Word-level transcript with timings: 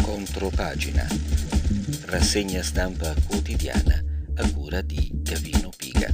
Contropagina. 0.00 1.06
Rassegna 2.06 2.62
stampa 2.62 3.14
quotidiana 3.26 4.02
a 4.36 4.50
cura 4.52 4.80
di 4.80 5.10
Gavino 5.12 5.68
Piga. 5.76 6.08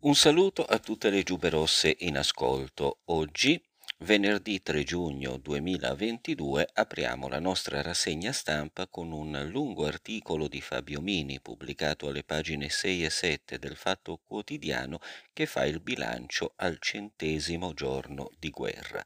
Un 0.00 0.14
saluto 0.14 0.64
a 0.64 0.78
tutte 0.78 1.10
le 1.10 1.22
giube 1.22 1.50
rosse 1.50 1.94
in 1.98 2.16
ascolto. 2.16 3.00
Oggi 3.06 3.62
Venerdì 4.00 4.62
3 4.62 4.84
giugno 4.84 5.38
2022 5.38 6.68
apriamo 6.72 7.26
la 7.26 7.40
nostra 7.40 7.82
rassegna 7.82 8.30
stampa 8.30 8.86
con 8.86 9.10
un 9.10 9.48
lungo 9.50 9.86
articolo 9.86 10.46
di 10.46 10.60
Fabio 10.60 11.00
Mini 11.00 11.40
pubblicato 11.40 12.06
alle 12.06 12.22
pagine 12.22 12.68
6 12.68 13.04
e 13.04 13.10
7 13.10 13.58
del 13.58 13.74
Fatto 13.74 14.20
Quotidiano 14.24 15.00
che 15.32 15.46
fa 15.46 15.64
il 15.64 15.80
bilancio 15.80 16.52
al 16.58 16.78
centesimo 16.78 17.74
giorno 17.74 18.30
di 18.38 18.50
guerra. 18.50 19.04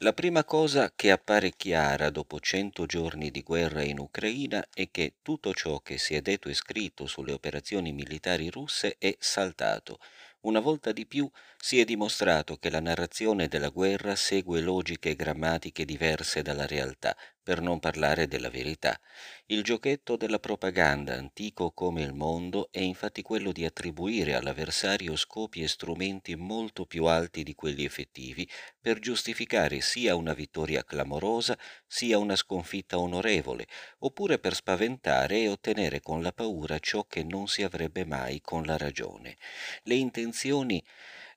La 0.00 0.12
prima 0.12 0.44
cosa 0.44 0.92
che 0.94 1.10
appare 1.10 1.50
chiara 1.56 2.10
dopo 2.10 2.38
cento 2.38 2.86
giorni 2.86 3.32
di 3.32 3.42
guerra 3.42 3.82
in 3.82 3.98
Ucraina 3.98 4.64
è 4.72 4.90
che 4.92 5.14
tutto 5.22 5.52
ciò 5.52 5.80
che 5.80 5.98
si 5.98 6.14
è 6.14 6.20
detto 6.20 6.48
e 6.48 6.54
scritto 6.54 7.06
sulle 7.06 7.32
operazioni 7.32 7.92
militari 7.92 8.48
russe 8.48 8.94
è 8.96 9.16
saltato 9.18 9.98
una 10.42 10.60
volta 10.60 10.92
di 10.92 11.06
più 11.06 11.28
si 11.66 11.80
è 11.80 11.84
dimostrato 11.84 12.58
che 12.58 12.70
la 12.70 12.78
narrazione 12.78 13.48
della 13.48 13.70
guerra 13.70 14.14
segue 14.14 14.60
logiche 14.60 15.10
e 15.10 15.16
grammatiche 15.16 15.84
diverse 15.84 16.40
dalla 16.40 16.64
realtà, 16.64 17.16
per 17.42 17.60
non 17.60 17.80
parlare 17.80 18.28
della 18.28 18.50
verità. 18.50 19.00
Il 19.46 19.64
giochetto 19.64 20.16
della 20.16 20.38
propaganda, 20.38 21.14
antico 21.14 21.72
come 21.72 22.02
il 22.02 22.12
mondo, 22.12 22.68
è 22.70 22.78
infatti 22.78 23.20
quello 23.22 23.50
di 23.50 23.64
attribuire 23.64 24.34
all'avversario 24.34 25.16
scopi 25.16 25.60
e 25.60 25.66
strumenti 25.66 26.36
molto 26.36 26.86
più 26.86 27.06
alti 27.06 27.42
di 27.42 27.56
quelli 27.56 27.84
effettivi 27.84 28.48
per 28.80 29.00
giustificare 29.00 29.80
sia 29.80 30.14
una 30.14 30.34
vittoria 30.34 30.84
clamorosa 30.84 31.58
sia 31.84 32.16
una 32.16 32.36
sconfitta 32.36 32.96
onorevole, 33.00 33.66
oppure 33.98 34.38
per 34.38 34.54
spaventare 34.54 35.40
e 35.40 35.48
ottenere 35.48 36.00
con 36.00 36.22
la 36.22 36.30
paura 36.30 36.78
ciò 36.78 37.04
che 37.08 37.24
non 37.24 37.48
si 37.48 37.64
avrebbe 37.64 38.04
mai 38.04 38.40
con 38.40 38.62
la 38.62 38.76
ragione. 38.76 39.36
Le 39.82 39.96
intenzioni 39.96 40.80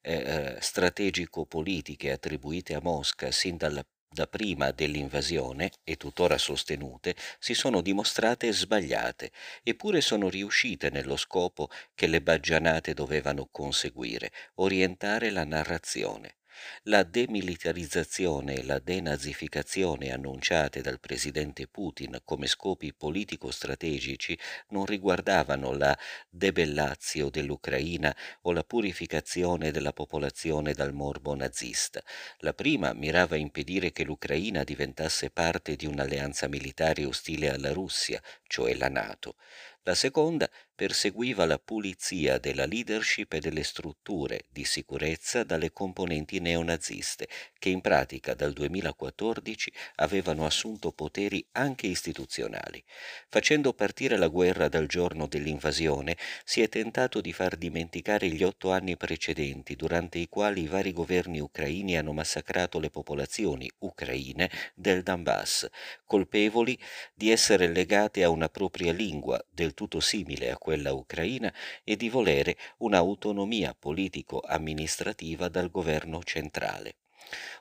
eh, 0.02 0.56
eh 0.56 0.62
strategico-politiche 0.62 2.12
attribuite 2.12 2.74
a 2.76 2.82
Mosca 2.82 3.32
sin 3.32 3.58
dalla 3.58 3.84
da 4.12 4.26
prima 4.26 4.72
dell'invasione 4.72 5.72
e 5.84 5.96
tuttora 5.96 6.38
sostenute 6.40 7.16
si 7.38 7.54
sono 7.54 7.82
dimostrate 7.82 8.52
sbagliate, 8.52 9.32
eppure 9.62 10.02
sono 10.02 10.30
riuscite 10.30 10.90
nello 10.90 11.16
scopo 11.16 11.70
che 11.94 12.08
le 12.08 12.22
baggianate 12.22 12.96
dovevano 12.96 13.48
conseguire, 13.52 14.32
orientare 14.56 15.30
la 15.30 15.44
narrazione. 15.44 16.39
La 16.84 17.04
demilitarizzazione 17.04 18.56
e 18.56 18.64
la 18.64 18.80
denazificazione 18.80 20.12
annunciate 20.12 20.82
dal 20.82 21.00
presidente 21.00 21.68
Putin 21.68 22.20
come 22.24 22.48
scopi 22.48 22.94
politico-strategici 22.94 24.38
non 24.70 24.86
riguardavano 24.86 25.74
la 25.74 25.98
debellazio 26.30 27.30
dell'Ucraina 27.30 28.16
o 28.42 28.52
la 28.52 28.64
purificazione 28.64 29.72
della 29.72 29.94
popolazione 29.94 30.74
dal 30.74 30.94
morbo 30.94 31.36
nazista. 31.36 32.02
La 32.40 32.54
prima 32.54 32.94
mirava 32.94 33.36
a 33.36 33.40
impedire 33.40 33.92
che 33.92 34.04
l'Ucraina 34.04 34.64
diventasse 34.64 35.30
parte 35.30 35.76
di 35.76 35.86
un'alleanza 35.86 36.48
militare 36.48 37.06
ostile 37.06 37.50
alla 37.50 37.74
Russia, 37.74 38.22
cioè 38.48 38.76
la 38.76 38.90
Nato. 38.90 39.36
La 39.84 39.96
seconda 39.96 40.50
perseguiva 40.76 41.46
la 41.46 41.58
pulizia 41.58 42.38
della 42.38 42.66
leadership 42.66 43.34
e 43.34 43.40
delle 43.40 43.64
strutture 43.64 44.46
di 44.50 44.64
sicurezza 44.64 45.44
dalle 45.44 45.72
componenti 45.74 46.40
neonaziste, 46.40 47.28
che 47.58 47.70
in 47.70 47.82
pratica 47.82 48.34
dal 48.34 48.54
2014 48.54 49.74
avevano 49.96 50.46
assunto 50.46 50.92
poteri 50.92 51.46
anche 51.54 51.88
istituzionali. 51.88 52.82
Facendo 53.28 53.74
partire 53.74 54.16
la 54.18 54.28
guerra 54.28 54.70
dal 54.70 54.86
giorno 54.88 55.28
dell'invasione, 55.28 56.18
si 56.46 56.62
è 56.62 56.70
tentato 56.70 57.20
di 57.20 57.34
far 57.34 57.58
dimenticare 57.58 58.30
gli 58.30 58.44
otto 58.44 58.72
anni 58.72 58.96
precedenti, 58.96 59.76
durante 59.76 60.18
i 60.18 60.30
quali 60.30 60.62
i 60.62 60.68
vari 60.68 60.94
governi 60.94 61.40
ucraini 61.40 61.98
hanno 61.98 62.14
massacrato 62.14 62.80
le 62.80 62.90
popolazioni 62.90 63.70
ucraine 63.80 64.50
del 64.76 65.04
Donbass, 65.04 65.68
colpevoli 66.06 66.80
di 67.14 67.32
essere 67.32 67.68
legate 67.68 68.24
a 68.24 68.30
una 68.30 68.48
propria 68.48 68.94
lingua, 68.94 69.44
del 69.52 69.69
del 69.70 69.74
tutto 69.76 70.00
simile 70.00 70.50
a 70.50 70.58
quella 70.58 70.94
ucraina 70.94 71.54
e 71.84 71.96
di 71.96 72.10
volere 72.10 72.58
un'autonomia 72.78 73.76
politico-amministrativa 73.78 75.48
dal 75.48 75.70
governo 75.70 76.24
centrale. 76.24 76.96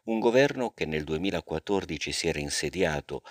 Un 0.05 0.19
governo 0.19 0.71
che 0.71 0.87
nel 0.87 1.05
2014 1.05 2.13
si 2.13 2.29
era 2.29 2.39
insediato 2.39 3.23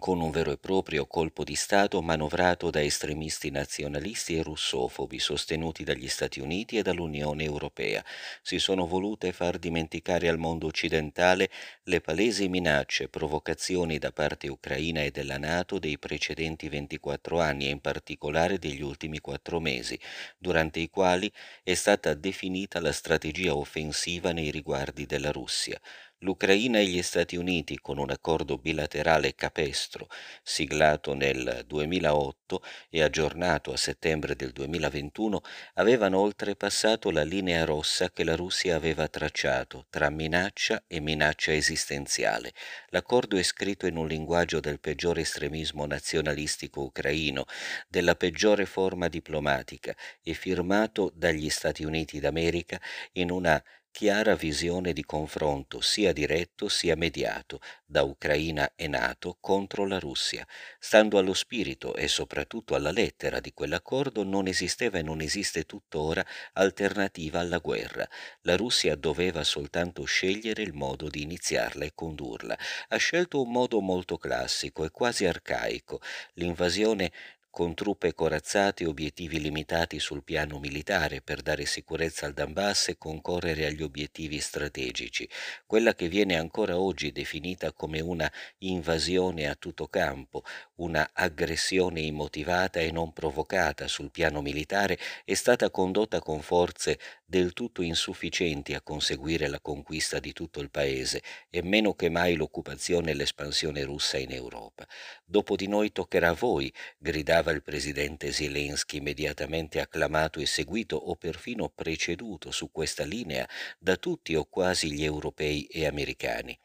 con 0.00 0.20
un 0.20 0.30
vero 0.30 0.50
e 0.50 0.56
proprio 0.56 1.06
colpo 1.06 1.44
di 1.44 1.54
Stato 1.54 2.00
manovrato 2.00 2.70
da 2.70 2.82
estremisti 2.82 3.50
nazionalisti 3.50 4.36
e 4.36 4.42
russofobi 4.42 5.18
sostenuti 5.18 5.84
dagli 5.84 6.08
Stati 6.08 6.40
Uniti 6.40 6.78
e 6.78 6.82
dall'Unione 6.82 7.44
Europea. 7.44 8.02
Si 8.42 8.58
sono 8.58 8.86
volute 8.86 9.30
far 9.32 9.58
dimenticare 9.58 10.28
al 10.28 10.38
mondo 10.38 10.66
occidentale 10.66 11.50
le 11.84 12.00
palesi 12.00 12.48
minacce 12.48 13.04
e 13.04 13.08
provocazioni 13.08 13.98
da 13.98 14.10
parte 14.10 14.48
ucraina 14.48 15.02
e 15.02 15.10
della 15.10 15.36
Nato 15.38 15.78
dei 15.78 15.98
precedenti 15.98 16.70
24 16.70 17.38
anni 17.38 17.66
e 17.66 17.70
in 17.70 17.80
particolare 17.80 18.58
degli 18.58 18.82
ultimi 18.82 19.20
quattro 19.20 19.60
mesi, 19.60 20.00
durante 20.38 20.80
i 20.80 20.88
quali 20.88 21.30
è 21.62 21.74
stata 21.74 22.14
definita 22.14 22.80
la 22.80 22.92
strategia 22.92 23.54
offensiva 23.54 24.32
nei 24.32 24.50
riguardi 24.50 25.04
della 25.04 25.30
Russia 25.30 25.78
l'Ucraina 26.22 26.78
e 26.78 26.86
gli 26.86 27.00
Stati 27.02 27.36
Uniti, 27.36 27.78
con 27.78 27.96
un 27.96 28.10
accordo 28.10 28.58
bilaterale 28.58 29.34
capestro 29.34 30.08
siglato 30.42 31.14
nel 31.14 31.64
2008 31.66 32.62
e 32.90 33.02
aggiornato 33.02 33.72
a 33.72 33.76
settembre 33.78 34.36
del 34.36 34.52
2021, 34.52 35.40
avevano 35.74 36.18
oltrepassato 36.18 37.10
la 37.10 37.22
linea 37.22 37.64
rossa 37.64 38.10
che 38.10 38.24
la 38.24 38.36
Russia 38.36 38.76
aveva 38.76 39.08
tracciato 39.08 39.86
tra 39.88 40.10
minaccia 40.10 40.84
e 40.86 41.00
minaccia 41.00 41.54
esistenziale. 41.54 42.52
L'accordo 42.88 43.38
è 43.38 43.42
scritto 43.42 43.86
in 43.86 43.96
un 43.96 44.06
linguaggio 44.06 44.60
del 44.60 44.78
peggiore 44.78 45.22
estremismo 45.22 45.86
nazionalistico 45.86 46.82
ucraino, 46.82 47.46
della 47.88 48.14
peggiore 48.14 48.66
forma 48.66 49.08
diplomatica 49.08 49.96
e 50.22 50.34
firmato 50.34 51.10
dagli 51.14 51.48
Stati 51.48 51.82
Uniti 51.82 52.20
d'America 52.20 52.78
in 53.12 53.30
una 53.30 53.62
chiara 53.92 54.34
visione 54.34 54.92
di 54.92 55.04
confronto 55.04 55.80
sia 55.80 56.12
diretto 56.12 56.68
sia 56.68 56.96
mediato 56.96 57.60
da 57.84 58.02
Ucraina 58.02 58.72
e 58.76 58.86
Nato 58.88 59.36
contro 59.40 59.86
la 59.86 59.98
Russia. 59.98 60.46
Stando 60.78 61.18
allo 61.18 61.34
spirito 61.34 61.94
e 61.94 62.08
soprattutto 62.08 62.74
alla 62.74 62.92
lettera 62.92 63.40
di 63.40 63.52
quell'accordo 63.52 64.22
non 64.22 64.46
esisteva 64.46 64.98
e 64.98 65.02
non 65.02 65.20
esiste 65.20 65.64
tuttora 65.64 66.24
alternativa 66.54 67.40
alla 67.40 67.58
guerra. 67.58 68.08
La 68.42 68.56
Russia 68.56 68.94
doveva 68.94 69.44
soltanto 69.44 70.04
scegliere 70.04 70.62
il 70.62 70.72
modo 70.72 71.08
di 71.08 71.22
iniziarla 71.22 71.84
e 71.84 71.92
condurla. 71.94 72.56
Ha 72.88 72.96
scelto 72.96 73.42
un 73.42 73.50
modo 73.50 73.80
molto 73.80 74.16
classico 74.16 74.84
e 74.84 74.90
quasi 74.90 75.26
arcaico. 75.26 76.00
L'invasione 76.34 77.12
con 77.50 77.74
truppe 77.74 78.14
corazzate 78.14 78.84
e 78.84 78.86
obiettivi 78.86 79.40
limitati 79.40 79.98
sul 79.98 80.22
piano 80.22 80.58
militare 80.60 81.20
per 81.20 81.42
dare 81.42 81.66
sicurezza 81.66 82.26
al 82.26 82.32
Donbass 82.32 82.88
e 82.88 82.96
concorrere 82.96 83.66
agli 83.66 83.82
obiettivi 83.82 84.38
strategici, 84.38 85.28
quella 85.66 85.94
che 85.94 86.08
viene 86.08 86.38
ancora 86.38 86.78
oggi 86.78 87.10
definita 87.10 87.72
come 87.72 88.00
una 88.00 88.30
invasione 88.58 89.48
a 89.48 89.56
tutto 89.56 89.88
campo, 89.88 90.44
una 90.76 91.10
aggressione 91.12 92.00
immotivata 92.00 92.78
e 92.78 92.92
non 92.92 93.12
provocata 93.12 93.88
sul 93.88 94.10
piano 94.10 94.40
militare, 94.40 94.98
è 95.24 95.34
stata 95.34 95.70
condotta 95.70 96.20
con 96.20 96.40
forze 96.42 96.98
del 97.30 97.52
tutto 97.52 97.82
insufficienti 97.82 98.74
a 98.74 98.80
conseguire 98.80 99.46
la 99.46 99.60
conquista 99.60 100.18
di 100.18 100.32
tutto 100.32 100.58
il 100.58 100.68
paese 100.68 101.22
e 101.48 101.62
meno 101.62 101.94
che 101.94 102.08
mai 102.08 102.34
l'occupazione 102.34 103.12
e 103.12 103.14
l'espansione 103.14 103.84
russa 103.84 104.18
in 104.18 104.32
Europa. 104.32 104.84
Dopo 105.24 105.54
di 105.54 105.68
noi 105.68 105.92
toccherà 105.92 106.30
a 106.30 106.32
voi, 106.32 106.74
gridava 106.98 107.52
il 107.52 107.62
presidente 107.62 108.32
Zelensky, 108.32 108.96
immediatamente 108.96 109.78
acclamato 109.78 110.40
e 110.40 110.46
seguito 110.46 110.96
o 110.96 111.14
perfino 111.14 111.68
preceduto 111.68 112.50
su 112.50 112.72
questa 112.72 113.04
linea 113.04 113.48
da 113.78 113.96
tutti 113.96 114.34
o 114.34 114.46
quasi 114.46 114.90
gli 114.90 115.04
europei 115.04 115.66
e 115.66 115.86
americani. 115.86 116.58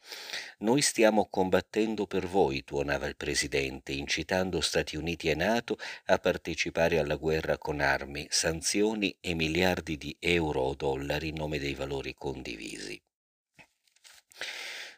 Noi 0.60 0.82
stiamo 0.82 1.28
combattendo 1.30 2.08
per 2.08 2.26
voi, 2.26 2.64
tuonava 2.64 3.06
il 3.06 3.16
presidente, 3.16 3.92
incitando 3.92 4.62
Stati 4.62 4.98
Uniti 4.98 5.30
e 5.30 5.36
Nato 5.36 5.78
a 6.06 6.18
partecipare 6.18 6.98
alla 6.98 7.18
guerra 7.18 7.60
con 7.60 7.82
armi, 7.82 8.26
sanzioni 8.32 9.16
e 9.22 9.36
miliardi 9.36 9.96
di 9.96 10.16
euro 10.20 10.54
o 10.62 10.74
dollari 10.76 11.30
in 11.30 11.36
nome 11.36 11.60
dei 11.60 11.74
valori 11.74 12.14
condivisi. 12.14 13.02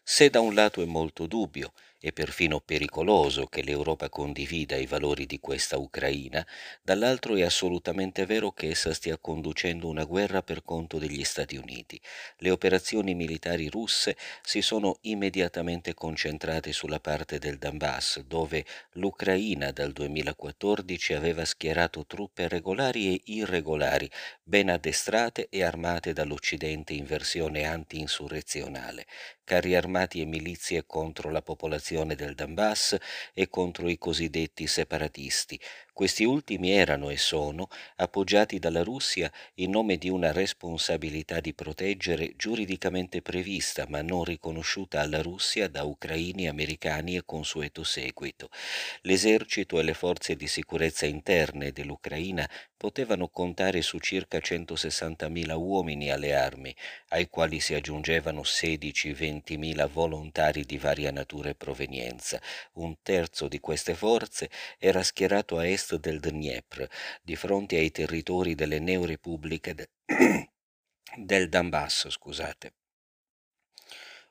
Se 0.03 0.29
da 0.29 0.39
un 0.39 0.53
lato 0.53 0.81
è 0.81 0.85
molto 0.85 1.27
dubbio 1.27 1.73
e 1.99 2.13
perfino 2.13 2.59
pericoloso 2.59 3.47
che 3.47 3.63
l'Europa 3.63 4.07
condivida 4.09 4.75
i 4.75 4.85
valori 4.85 5.25
di 5.25 5.39
questa 5.39 5.77
Ucraina, 5.77 6.45
dall'altro 6.83 7.35
è 7.35 7.41
assolutamente 7.41 8.25
vero 8.25 8.51
che 8.51 8.69
essa 8.69 8.93
stia 8.93 9.17
conducendo 9.17 9.87
una 9.87 10.03
guerra 10.03 10.43
per 10.43 10.61
conto 10.63 10.99
degli 10.99 11.23
Stati 11.23 11.57
Uniti. 11.57 11.99
Le 12.37 12.51
operazioni 12.51 13.15
militari 13.15 13.67
russe 13.67 14.15
si 14.43 14.61
sono 14.61 14.97
immediatamente 15.01 15.95
concentrate 15.95 16.71
sulla 16.71 16.99
parte 16.99 17.39
del 17.39 17.57
Donbass, 17.57 18.19
dove 18.19 18.63
l'Ucraina 18.93 19.71
dal 19.71 19.91
2014 19.91 21.13
aveva 21.13 21.45
schierato 21.45 22.05
truppe 22.05 22.47
regolari 22.47 23.15
e 23.15 23.21
irregolari, 23.25 24.09
ben 24.43 24.69
addestrate 24.69 25.47
e 25.49 25.63
armate 25.63 26.13
dall'Occidente 26.13 26.93
in 26.93 27.05
versione 27.05 27.65
anti-insurrezionale 27.65 29.05
carri 29.47 29.75
armati 29.75 30.19
e 30.19 30.25
milizie 30.25 30.85
contro 30.85 31.31
la 31.31 31.41
popolazione 31.41 31.86
del 32.15 32.35
Donbass 32.35 32.97
e 33.33 33.49
contro 33.49 33.87
i 33.89 33.97
cosiddetti 33.97 34.67
separatisti. 34.67 35.59
Questi 35.97 36.25
ultimi 36.25 36.69
erano 36.73 37.09
e 37.09 37.17
sono 37.17 37.69
appoggiati 37.95 38.59
dalla 38.59 38.83
Russia 38.83 39.31
in 39.55 39.71
nome 39.71 39.97
di 39.97 40.09
una 40.09 40.31
responsabilità 40.31 41.39
di 41.39 41.55
proteggere 41.55 42.35
giuridicamente 42.35 43.23
prevista 43.23 43.87
ma 43.89 44.03
non 44.03 44.23
riconosciuta 44.23 45.01
alla 45.01 45.23
Russia 45.23 45.67
da 45.67 45.81
ucraini, 45.85 46.47
americani 46.47 47.15
e 47.15 47.23
consueto 47.25 47.83
seguito. 47.83 48.51
L'esercito 49.01 49.79
e 49.79 49.83
le 49.83 49.95
forze 49.95 50.35
di 50.35 50.45
sicurezza 50.45 51.07
interne 51.07 51.71
dell'Ucraina 51.71 52.47
potevano 52.77 53.27
contare 53.29 53.81
su 53.81 53.97
circa 53.97 54.37
160.000 54.37 55.51
uomini 55.55 56.11
alle 56.11 56.35
armi, 56.35 56.75
ai 57.07 57.27
quali 57.27 57.59
si 57.59 57.73
aggiungevano 57.73 58.41
16-20.000 58.41 59.89
volontari 59.89 60.63
di 60.63 60.77
varia 60.77 61.09
natura 61.09 61.49
e 61.49 61.55
provenienza. 61.55 62.39
Un 62.73 62.97
terzo 63.01 63.47
di 63.47 63.59
queste 63.59 63.95
forze 63.95 64.51
era 64.77 65.01
schierato 65.01 65.57
a 65.57 65.67
est 65.67 65.86
del 65.95 66.19
Dniepr, 66.19 66.85
di 67.21 67.37
fronte 67.37 67.77
ai 67.77 67.91
territori 67.91 68.55
delle 68.55 68.79
neorepubbliche 68.79 69.73
de- 69.73 69.89
del 71.15 71.47
Donbass, 71.47 72.09
scusate 72.09 72.73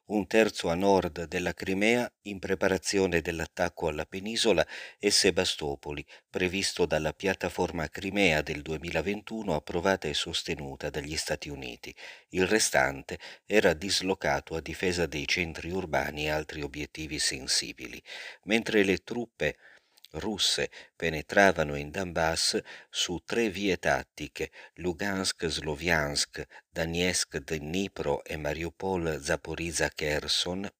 un 0.06 0.29
terzo 0.29 0.69
a 0.69 0.76
nord 0.76 1.25
della 1.25 1.53
Crimea 1.53 2.08
in 2.23 2.38
preparazione 2.38 3.20
dell'attacco 3.20 3.88
alla 3.88 4.06
penisola 4.06 4.64
e 5.00 5.11
Sebastopoli, 5.11 6.05
previsto 6.31 6.87
dalla 6.87 7.12
piattaforma 7.12 7.88
Crimea 7.88 8.41
del 8.41 8.62
2021 8.62 9.55
approvata 9.55 10.06
e 10.06 10.14
sostenuta 10.14 10.91
dagli 10.91 11.17
Stati 11.17 11.49
Uniti. 11.49 11.93
Il 12.29 12.47
restante 12.47 13.19
era 13.47 13.73
dislocato 13.73 14.55
a 14.55 14.61
difesa 14.61 15.06
dei 15.06 15.26
centri 15.26 15.70
urbani 15.70 16.26
e 16.26 16.31
altri 16.31 16.62
obiettivi 16.62 17.19
sensibili, 17.19 18.00
mentre 18.44 18.85
le 18.85 18.99
truppe 18.99 19.56
russe 20.19 20.71
penetravano 20.95 21.75
in 21.77 21.91
Donbass 21.91 22.61
su 22.89 23.21
tre 23.25 23.51
vie 23.51 23.77
tattiche, 23.79 24.53
Lugansk-Sloviansk, 24.75 26.47
Donetsk-Dnipro 26.71 28.23
e 28.25 28.37
Mariupol-Zaporizhzhia-Kherson, 28.37 30.71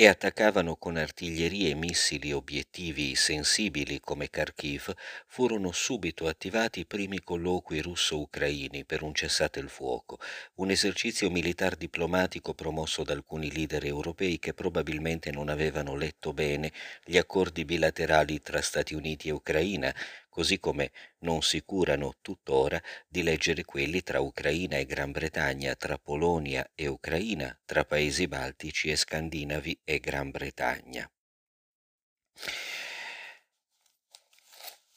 e 0.00 0.06
attaccavano 0.06 0.76
con 0.76 0.96
artiglierie 0.96 1.70
e 1.70 1.74
missili 1.74 2.30
obiettivi 2.30 3.16
sensibili 3.16 3.98
come 3.98 4.30
Kharkiv, 4.30 4.94
furono 5.26 5.72
subito 5.72 6.28
attivati 6.28 6.78
i 6.78 6.86
primi 6.86 7.20
colloqui 7.20 7.80
russo-ucraini 7.80 8.84
per 8.84 9.02
un 9.02 9.12
cessate 9.12 9.58
il 9.58 9.68
fuoco, 9.68 10.20
un 10.58 10.70
esercizio 10.70 11.30
militar 11.30 11.74
diplomatico 11.74 12.54
promosso 12.54 13.02
da 13.02 13.12
alcuni 13.12 13.52
leader 13.52 13.84
europei 13.84 14.38
che 14.38 14.54
probabilmente 14.54 15.32
non 15.32 15.48
avevano 15.48 15.96
letto 15.96 16.32
bene 16.32 16.70
gli 17.04 17.16
accordi 17.16 17.64
bilaterali 17.64 18.40
tra 18.40 18.62
Stati 18.62 18.94
Uniti 18.94 19.26
e 19.26 19.32
Ucraina, 19.32 19.92
così 20.38 20.60
come 20.60 20.92
non 21.22 21.42
si 21.42 21.64
curano 21.64 22.14
tuttora 22.22 22.80
di 23.08 23.24
leggere 23.24 23.64
quelli 23.64 24.04
tra 24.04 24.20
Ucraina 24.20 24.76
e 24.76 24.86
Gran 24.86 25.10
Bretagna, 25.10 25.74
tra 25.74 25.98
Polonia 25.98 26.70
e 26.76 26.86
Ucraina, 26.86 27.58
tra 27.64 27.84
paesi 27.84 28.28
baltici 28.28 28.88
e 28.88 28.94
scandinavi 28.94 29.80
e 29.82 29.98
Gran 29.98 30.30
Bretagna. 30.30 31.10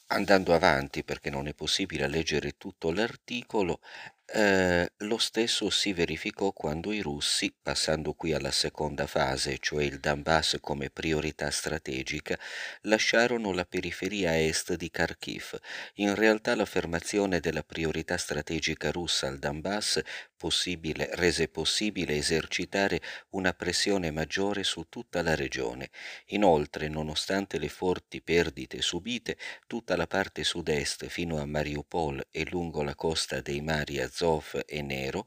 Andando 0.06 0.54
avanti, 0.54 1.02
perché 1.02 1.28
non 1.28 1.48
è 1.48 1.54
possibile 1.54 2.06
leggere 2.06 2.52
tutto 2.56 2.92
l'articolo, 2.92 3.80
eh, 4.26 4.91
lo 5.12 5.18
stesso 5.18 5.68
si 5.68 5.92
verificò 5.92 6.52
quando 6.52 6.90
i 6.90 7.00
russi, 7.00 7.54
passando 7.62 8.14
qui 8.14 8.32
alla 8.32 8.50
seconda 8.50 9.06
fase, 9.06 9.58
cioè 9.58 9.84
il 9.84 10.00
Donbass 10.00 10.56
come 10.58 10.88
priorità 10.88 11.50
strategica, 11.50 12.38
lasciarono 12.82 13.52
la 13.52 13.66
periferia 13.66 14.40
est 14.40 14.74
di 14.74 14.90
Kharkiv. 14.90 15.60
In 15.96 16.14
realtà 16.14 16.54
l'affermazione 16.54 17.40
della 17.40 17.62
priorità 17.62 18.16
strategica 18.16 18.90
russa 18.90 19.26
al 19.26 19.38
Donbass 19.38 20.00
possibile, 20.42 21.08
rese 21.12 21.46
possibile 21.46 22.16
esercitare 22.16 23.00
una 23.30 23.52
pressione 23.52 24.10
maggiore 24.10 24.64
su 24.64 24.86
tutta 24.88 25.22
la 25.22 25.36
regione. 25.36 25.90
Inoltre, 26.30 26.88
nonostante 26.88 27.60
le 27.60 27.68
forti 27.68 28.20
perdite 28.22 28.82
subite, 28.82 29.36
tutta 29.68 29.94
la 29.94 30.08
parte 30.08 30.42
sud-est 30.42 31.06
fino 31.06 31.38
a 31.38 31.46
Mariupol 31.46 32.26
e 32.32 32.44
lungo 32.50 32.82
la 32.82 32.96
costa 32.96 33.40
dei 33.40 33.60
mari 33.60 34.00
Azov 34.00 34.62
e 34.66 34.82
Nero 34.82 35.26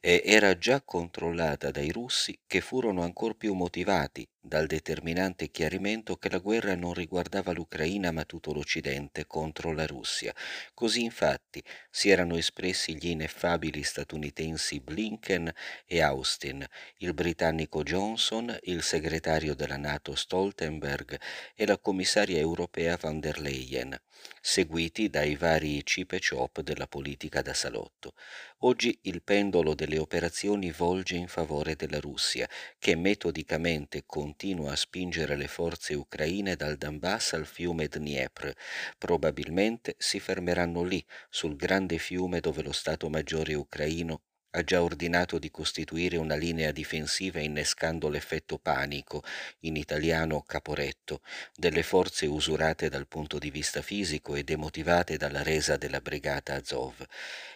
eh, 0.00 0.20
era 0.24 0.58
già 0.58 0.82
controllata 0.82 1.70
dai 1.70 1.92
russi 1.92 2.36
che 2.44 2.60
furono 2.60 3.02
ancor 3.02 3.36
più 3.36 3.54
motivati 3.54 4.26
dal 4.42 4.66
determinante 4.66 5.50
chiarimento 5.50 6.16
che 6.16 6.30
la 6.30 6.38
guerra 6.38 6.74
non 6.74 6.94
riguardava 6.94 7.52
l'Ucraina 7.52 8.10
ma 8.10 8.24
tutto 8.24 8.52
l'Occidente 8.52 9.26
contro 9.26 9.72
la 9.72 9.86
Russia. 9.86 10.34
Così 10.72 11.02
infatti 11.02 11.62
si 11.90 12.08
erano 12.08 12.36
espressi 12.36 12.96
gli 12.96 13.08
ineffabili 13.08 13.82
statunitensi 13.82 14.38
Blinken 14.82 15.52
e 15.86 16.00
Austin, 16.00 16.66
il 16.98 17.12
britannico 17.12 17.82
Johnson, 17.82 18.56
il 18.62 18.82
segretario 18.82 19.54
della 19.54 19.76
Nato 19.76 20.14
Stoltenberg 20.14 21.20
e 21.54 21.66
la 21.66 21.78
commissaria 21.78 22.38
europea 22.38 22.96
van 22.96 23.20
der 23.20 23.38
Leyen, 23.38 23.98
seguiti 24.40 25.10
dai 25.10 25.36
vari 25.36 25.82
chip 25.82 26.12
e 26.12 26.20
chop 26.20 26.60
della 26.62 26.86
politica 26.86 27.42
da 27.42 27.52
salotto. 27.52 28.14
Oggi 28.62 28.98
il 29.02 29.22
pendolo 29.22 29.74
delle 29.74 29.98
operazioni 29.98 30.70
volge 30.70 31.16
in 31.16 31.28
favore 31.28 31.76
della 31.76 32.00
Russia, 32.00 32.48
che 32.78 32.94
metodicamente 32.94 34.04
continua 34.06 34.72
a 34.72 34.76
spingere 34.76 35.36
le 35.36 35.48
forze 35.48 35.94
ucraine 35.94 36.56
dal 36.56 36.76
Donbass 36.76 37.34
al 37.34 37.46
fiume 37.46 37.88
Dniepr. 37.88 38.54
Probabilmente 38.98 39.94
si 39.98 40.20
fermeranno 40.20 40.82
lì, 40.82 41.04
sul 41.28 41.56
grande 41.56 41.98
fiume 41.98 42.40
dove 42.40 42.62
lo 42.62 42.72
Stato 42.72 43.08
Maggiore 43.08 43.54
ucraino 43.54 44.22
ha 44.52 44.64
già 44.64 44.82
ordinato 44.82 45.38
di 45.38 45.50
costituire 45.50 46.16
una 46.16 46.34
linea 46.34 46.72
difensiva 46.72 47.38
innescando 47.38 48.08
l'effetto 48.08 48.58
panico, 48.58 49.22
in 49.60 49.76
italiano 49.76 50.42
caporetto, 50.42 51.20
delle 51.54 51.84
forze 51.84 52.26
usurate 52.26 52.88
dal 52.88 53.06
punto 53.06 53.38
di 53.38 53.50
vista 53.50 53.80
fisico 53.80 54.34
e 54.34 54.42
demotivate 54.42 55.16
dalla 55.16 55.42
resa 55.44 55.76
della 55.76 56.00
brigata 56.00 56.54
Azov. 56.54 57.06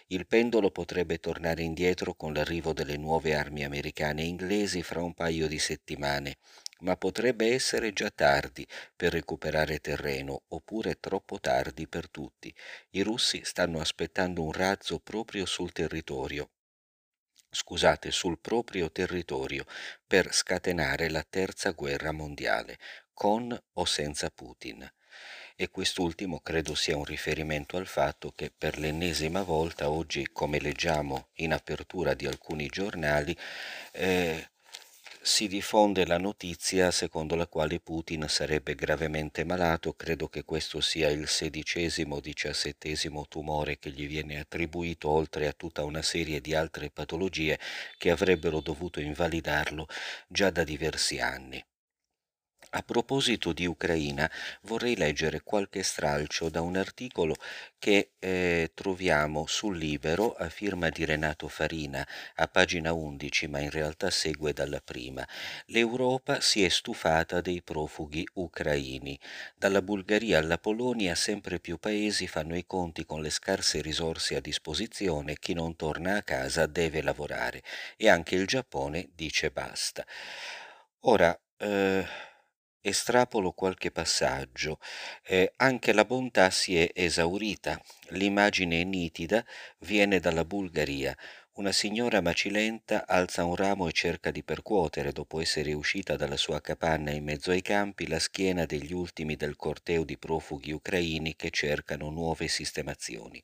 Il 0.07 0.25
pendolo 0.25 0.71
potrebbe 0.71 1.19
tornare 1.19 1.63
indietro 1.63 2.13
con 2.13 2.31
l'arrivo 2.33 2.71
delle 2.71 2.95
nuove 2.95 3.35
armi 3.35 3.65
americane 3.65 4.21
e 4.21 4.27
inglesi 4.27 4.81
fra 4.81 5.01
un 5.01 5.13
paio 5.13 5.47
di 5.47 5.59
settimane, 5.59 6.37
ma 6.79 6.95
potrebbe 6.95 7.53
essere 7.53 7.91
già 7.91 8.09
tardi 8.09 8.65
per 8.95 9.11
recuperare 9.11 9.79
terreno 9.79 10.43
oppure 10.49 10.97
troppo 10.99 11.39
tardi 11.39 11.87
per 11.87 12.09
tutti. 12.09 12.53
I 12.91 13.01
russi 13.01 13.41
stanno 13.43 13.81
aspettando 13.81 14.43
un 14.43 14.51
razzo 14.53 14.99
proprio 14.99 15.45
sul 15.45 15.71
territorio 15.73 16.51
scusate, 17.55 18.11
sul 18.11 18.37
proprio 18.39 18.91
territorio 18.91 19.65
per 20.05 20.33
scatenare 20.33 21.09
la 21.09 21.25
terza 21.27 21.71
guerra 21.71 22.11
mondiale, 22.11 22.77
con 23.13 23.57
o 23.73 23.85
senza 23.85 24.29
Putin. 24.29 24.87
E 25.55 25.69
quest'ultimo 25.69 26.41
credo 26.41 26.75
sia 26.75 26.97
un 26.97 27.05
riferimento 27.05 27.77
al 27.77 27.87
fatto 27.87 28.33
che 28.35 28.51
per 28.55 28.77
l'ennesima 28.77 29.41
volta 29.41 29.89
oggi, 29.89 30.27
come 30.33 30.59
leggiamo 30.59 31.29
in 31.35 31.53
apertura 31.53 32.13
di 32.13 32.25
alcuni 32.27 32.67
giornali, 32.67 33.35
eh, 33.93 34.49
si 35.27 35.47
diffonde 35.47 36.05
la 36.05 36.19
notizia 36.19 36.91
secondo 36.91 37.33
la 37.33 37.47
quale 37.47 37.79
Putin 37.79 38.27
sarebbe 38.29 38.75
gravemente 38.75 39.43
malato, 39.43 39.93
credo 39.93 40.27
che 40.27 40.43
questo 40.43 40.81
sia 40.81 41.09
il 41.09 41.27
sedicesimo, 41.27 42.19
diciassettesimo 42.19 43.25
tumore 43.27 43.79
che 43.79 43.89
gli 43.89 44.07
viene 44.07 44.37
attribuito, 44.37 45.09
oltre 45.09 45.47
a 45.47 45.53
tutta 45.53 45.83
una 45.83 46.03
serie 46.03 46.41
di 46.41 46.53
altre 46.53 46.91
patologie 46.91 47.59
che 47.97 48.11
avrebbero 48.11 48.59
dovuto 48.59 48.99
invalidarlo 48.99 49.87
già 50.27 50.51
da 50.51 50.63
diversi 50.63 51.19
anni. 51.19 51.65
A 52.77 52.83
proposito 52.83 53.53
di 53.53 53.65
Ucraina, 53.65 54.29
vorrei 54.63 54.97
leggere 54.97 55.39
qualche 55.39 55.81
stralcio 55.81 56.49
da 56.49 56.59
un 56.59 56.75
articolo 56.75 57.33
che 57.79 58.11
eh, 58.19 58.71
troviamo 58.73 59.45
sul 59.47 59.77
Libero 59.77 60.33
a 60.33 60.49
firma 60.49 60.89
di 60.89 61.05
Renato 61.05 61.47
Farina 61.47 62.05
a 62.35 62.47
pagina 62.49 62.91
11, 62.91 63.47
ma 63.47 63.59
in 63.59 63.69
realtà 63.69 64.09
segue 64.09 64.51
dalla 64.51 64.81
prima. 64.81 65.25
L'Europa 65.67 66.41
si 66.41 66.65
è 66.65 66.67
stufata 66.67 67.39
dei 67.39 67.61
profughi 67.61 68.27
ucraini. 68.33 69.17
Dalla 69.55 69.81
Bulgaria 69.81 70.39
alla 70.39 70.57
Polonia 70.57 71.15
sempre 71.15 71.61
più 71.61 71.77
paesi 71.77 72.27
fanno 72.27 72.57
i 72.57 72.65
conti 72.65 73.05
con 73.05 73.21
le 73.21 73.29
scarse 73.29 73.79
risorse 73.81 74.35
a 74.35 74.41
disposizione, 74.41 75.39
chi 75.39 75.53
non 75.53 75.77
torna 75.77 76.17
a 76.17 76.23
casa 76.23 76.65
deve 76.65 77.01
lavorare 77.01 77.63
e 77.95 78.09
anche 78.09 78.35
il 78.35 78.45
Giappone 78.45 79.11
dice 79.15 79.49
basta. 79.49 80.05
Ora, 81.07 81.39
eh, 81.57 82.05
Estrapolo 82.87 83.51
qualche 83.51 83.89
passaggio. 83.89 84.77
Eh, 85.23 85.53
anche 85.55 85.91
la 85.91 86.05
bontà 86.05 86.51
si 86.51 86.77
è 86.77 86.91
esaurita. 86.93 87.81
L'immagine 88.09 88.83
nitida 88.83 89.43
viene 89.79 90.19
dalla 90.19 90.45
Bulgaria. 90.45 91.17
Una 91.57 91.71
signora 91.71 92.19
macilenta 92.19 93.07
alza 93.07 93.45
un 93.45 93.55
ramo 93.55 93.87
e 93.87 93.93
cerca 93.93 94.29
di 94.29 94.43
percuotere, 94.43 95.13
dopo 95.13 95.39
essere 95.39 95.71
uscita 95.71 96.17
dalla 96.17 96.35
sua 96.35 96.59
capanna 96.59 97.11
in 97.11 97.23
mezzo 97.23 97.51
ai 97.51 97.61
campi, 97.61 98.07
la 98.07 98.19
schiena 98.19 98.65
degli 98.65 98.91
ultimi 98.91 99.37
del 99.37 99.55
corteo 99.55 100.03
di 100.03 100.17
profughi 100.17 100.73
ucraini 100.73 101.37
che 101.37 101.51
cercano 101.51 102.09
nuove 102.09 102.49
sistemazioni. 102.49 103.41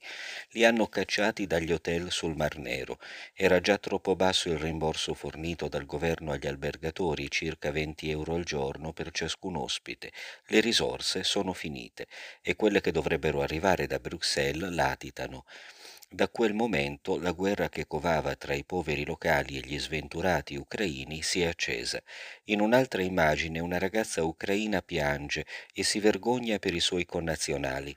Li 0.50 0.66
hanno 0.66 0.88
cacciati 0.88 1.48
dagli 1.48 1.72
hotel 1.72 2.12
sul 2.12 2.36
Mar 2.36 2.58
Nero. 2.58 3.00
Era 3.34 3.62
già 3.62 3.78
troppo 3.78 4.18
basso 4.18 4.50
il 4.50 4.58
rimborso 4.58 5.14
fornito 5.14 5.70
dal 5.70 5.86
governo 5.86 6.34
agli 6.34 6.48
albergatori, 6.48 7.32
circa 7.32 7.72
20 7.72 8.10
euro 8.10 8.36
al 8.36 8.44
giorno 8.44 8.92
per 8.92 9.12
ciascun 9.12 9.56
ospite. 9.56 10.12
Le 10.48 10.60
risorse 10.60 11.24
sono 11.24 11.54
finite 11.54 12.08
e 12.42 12.58
quelle 12.58 12.82
che 12.82 12.92
dovrebbero 12.92 13.42
arrivare 13.42 13.88
da 13.88 14.00
Bruxelles 14.00 14.70
latitano. 14.70 15.46
Da 16.14 16.30
quel 16.30 16.54
momento 16.54 17.18
la 17.20 17.32
guerra 17.34 17.68
che 17.68 17.86
covava 17.88 18.36
tra 18.38 18.54
i 18.54 18.64
poveri 18.64 19.06
locali 19.06 19.58
e 19.58 19.62
gli 19.62 19.78
sventurati 19.78 20.56
ucraini 20.56 21.22
si 21.22 21.42
è 21.42 21.48
accesa. 21.48 22.02
In 22.46 22.62
un'altra 22.62 23.02
immagine 23.02 23.60
una 23.60 23.78
ragazza 23.78 24.24
ucraina 24.24 24.82
piange 24.82 25.46
e 25.74 25.84
si 25.84 26.00
vergogna 26.00 26.60
per 26.60 26.74
i 26.74 26.80
suoi 26.80 27.06
connazionali. 27.06 27.94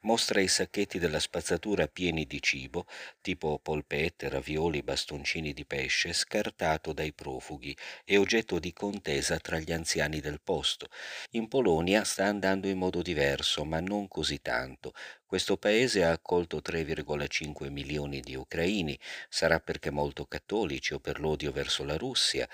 Mostra 0.00 0.40
i 0.40 0.48
sacchetti 0.48 0.98
della 0.98 1.18
spazzatura 1.18 1.86
pieni 1.88 2.26
di 2.26 2.40
cibo, 2.40 2.86
tipo 3.20 3.58
polpette, 3.58 4.28
ravioli, 4.28 4.82
bastoncini 4.82 5.52
di 5.52 5.64
pesce, 5.64 6.12
scartato 6.12 6.92
dai 6.92 7.12
profughi 7.12 7.76
e 8.04 8.16
oggetto 8.16 8.58
di 8.58 8.72
contesa 8.72 9.38
tra 9.38 9.58
gli 9.58 9.72
anziani 9.72 10.20
del 10.20 10.40
posto. 10.42 10.88
In 11.32 11.48
Polonia 11.48 12.04
sta 12.04 12.26
andando 12.26 12.68
in 12.68 12.78
modo 12.78 13.02
diverso, 13.02 13.64
ma 13.64 13.80
non 13.80 14.08
così 14.08 14.40
tanto. 14.40 14.92
Questo 15.26 15.56
paese 15.56 16.04
ha 16.04 16.12
accolto 16.12 16.60
3,5 16.60 17.68
milioni 17.70 18.20
di 18.20 18.34
ucraini, 18.34 18.98
sarà 19.28 19.58
perché 19.60 19.90
molto 19.90 20.26
cattolici 20.26 20.94
o 20.94 21.00
per 21.00 21.20
l'odio 21.20 21.50
verso 21.52 21.84
la 21.84 21.96
Russia, 21.96 22.48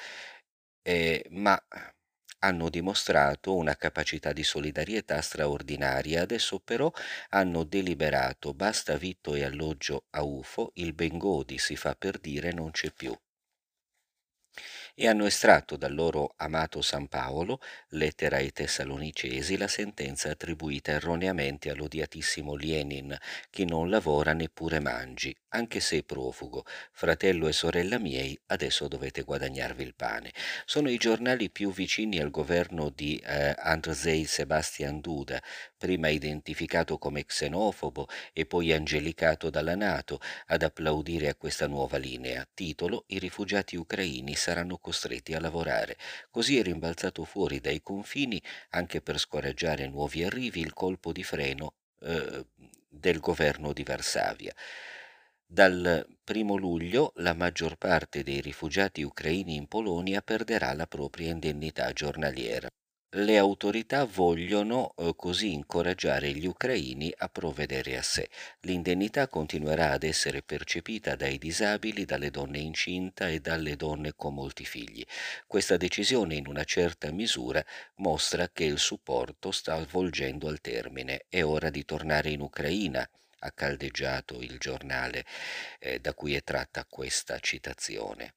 eh, 0.82 1.24
ma 1.30 1.60
hanno 2.40 2.68
dimostrato 2.68 3.54
una 3.54 3.76
capacità 3.76 4.32
di 4.32 4.44
solidarietà 4.44 5.20
straordinaria, 5.20 6.22
adesso 6.22 6.58
però 6.60 6.90
hanno 7.30 7.64
deliberato 7.64 8.52
basta 8.54 8.96
vitto 8.96 9.34
e 9.34 9.44
alloggio 9.44 10.04
a 10.10 10.22
UFO, 10.22 10.72
il 10.74 10.92
Bengodi 10.92 11.58
si 11.58 11.76
fa 11.76 11.94
per 11.94 12.18
dire 12.18 12.52
non 12.52 12.70
c'è 12.70 12.90
più 12.92 13.16
e 14.94 15.08
hanno 15.08 15.26
estratto 15.26 15.76
dal 15.76 15.94
loro 15.94 16.34
amato 16.36 16.82
San 16.82 17.08
Paolo, 17.08 17.60
lettera 17.90 18.36
ai 18.36 18.52
Tessalonicesi, 18.52 19.56
la 19.56 19.68
sentenza 19.68 20.30
attribuita 20.30 20.92
erroneamente 20.92 21.70
all'odiatissimo 21.70 22.54
Lenin, 22.54 23.16
chi 23.50 23.64
non 23.64 23.90
lavora 23.90 24.32
neppure 24.32 24.80
mangi, 24.80 25.34
anche 25.50 25.80
se 25.80 26.02
profugo, 26.02 26.64
fratello 26.92 27.48
e 27.48 27.52
sorella 27.52 27.98
miei, 27.98 28.38
adesso 28.46 28.88
dovete 28.88 29.22
guadagnarvi 29.22 29.82
il 29.82 29.94
pane. 29.94 30.32
Sono 30.64 30.90
i 30.90 30.96
giornali 30.96 31.50
più 31.50 31.72
vicini 31.72 32.18
al 32.18 32.30
governo 32.30 32.90
di 32.90 33.16
eh, 33.16 33.54
Andrzej 33.56 34.24
Sebastian 34.26 35.00
Duda, 35.00 35.42
prima 35.80 36.08
identificato 36.08 36.98
come 36.98 37.24
xenofobo 37.24 38.06
e 38.34 38.44
poi 38.44 38.70
angelicato 38.70 39.48
dalla 39.48 39.74
Nato, 39.74 40.20
ad 40.48 40.62
applaudire 40.62 41.28
a 41.30 41.34
questa 41.34 41.66
nuova 41.66 41.96
linea. 41.96 42.46
Titolo 42.52 43.04
I 43.06 43.18
rifugiati 43.18 43.76
ucraini 43.76 44.34
saranno 44.36 44.76
costretti 44.76 45.32
a 45.32 45.40
lavorare. 45.40 45.96
Così 46.30 46.58
è 46.58 46.62
rimbalzato 46.62 47.24
fuori 47.24 47.60
dai 47.60 47.80
confini, 47.82 48.40
anche 48.70 49.00
per 49.00 49.18
scoraggiare 49.18 49.88
nuovi 49.88 50.22
arrivi, 50.22 50.60
il 50.60 50.74
colpo 50.74 51.12
di 51.12 51.22
freno 51.24 51.72
eh, 52.02 52.44
del 52.86 53.18
governo 53.18 53.72
di 53.72 53.82
Varsavia. 53.82 54.52
Dal 55.46 56.06
primo 56.22 56.56
luglio 56.56 57.12
la 57.16 57.32
maggior 57.32 57.76
parte 57.76 58.22
dei 58.22 58.42
rifugiati 58.42 59.02
ucraini 59.02 59.54
in 59.54 59.66
Polonia 59.66 60.20
perderà 60.20 60.74
la 60.74 60.86
propria 60.86 61.30
indennità 61.30 61.90
giornaliera. 61.94 62.68
Le 63.14 63.38
autorità 63.38 64.04
vogliono 64.04 64.94
eh, 64.96 65.14
così 65.16 65.52
incoraggiare 65.52 66.30
gli 66.30 66.46
ucraini 66.46 67.12
a 67.18 67.28
provvedere 67.28 67.96
a 67.96 68.02
sé. 68.02 68.28
L'indennità 68.60 69.26
continuerà 69.26 69.90
ad 69.90 70.04
essere 70.04 70.42
percepita 70.42 71.16
dai 71.16 71.36
disabili, 71.36 72.04
dalle 72.04 72.30
donne 72.30 72.58
incinta 72.58 73.28
e 73.28 73.40
dalle 73.40 73.74
donne 73.74 74.14
con 74.14 74.34
molti 74.34 74.64
figli. 74.64 75.04
Questa 75.48 75.76
decisione 75.76 76.36
in 76.36 76.46
una 76.46 76.62
certa 76.62 77.10
misura 77.10 77.64
mostra 77.96 78.48
che 78.48 78.62
il 78.62 78.78
supporto 78.78 79.50
sta 79.50 79.84
volgendo 79.90 80.46
al 80.46 80.60
termine. 80.60 81.24
È 81.28 81.42
ora 81.42 81.68
di 81.68 81.84
tornare 81.84 82.30
in 82.30 82.40
Ucraina 82.40 83.08
ha 83.42 83.50
caldeggiato 83.50 84.40
il 84.40 84.56
giornale 84.58 85.24
eh, 85.80 85.98
da 85.98 86.14
cui 86.14 86.34
è 86.34 86.44
tratta 86.44 86.84
questa 86.88 87.40
citazione 87.40 88.34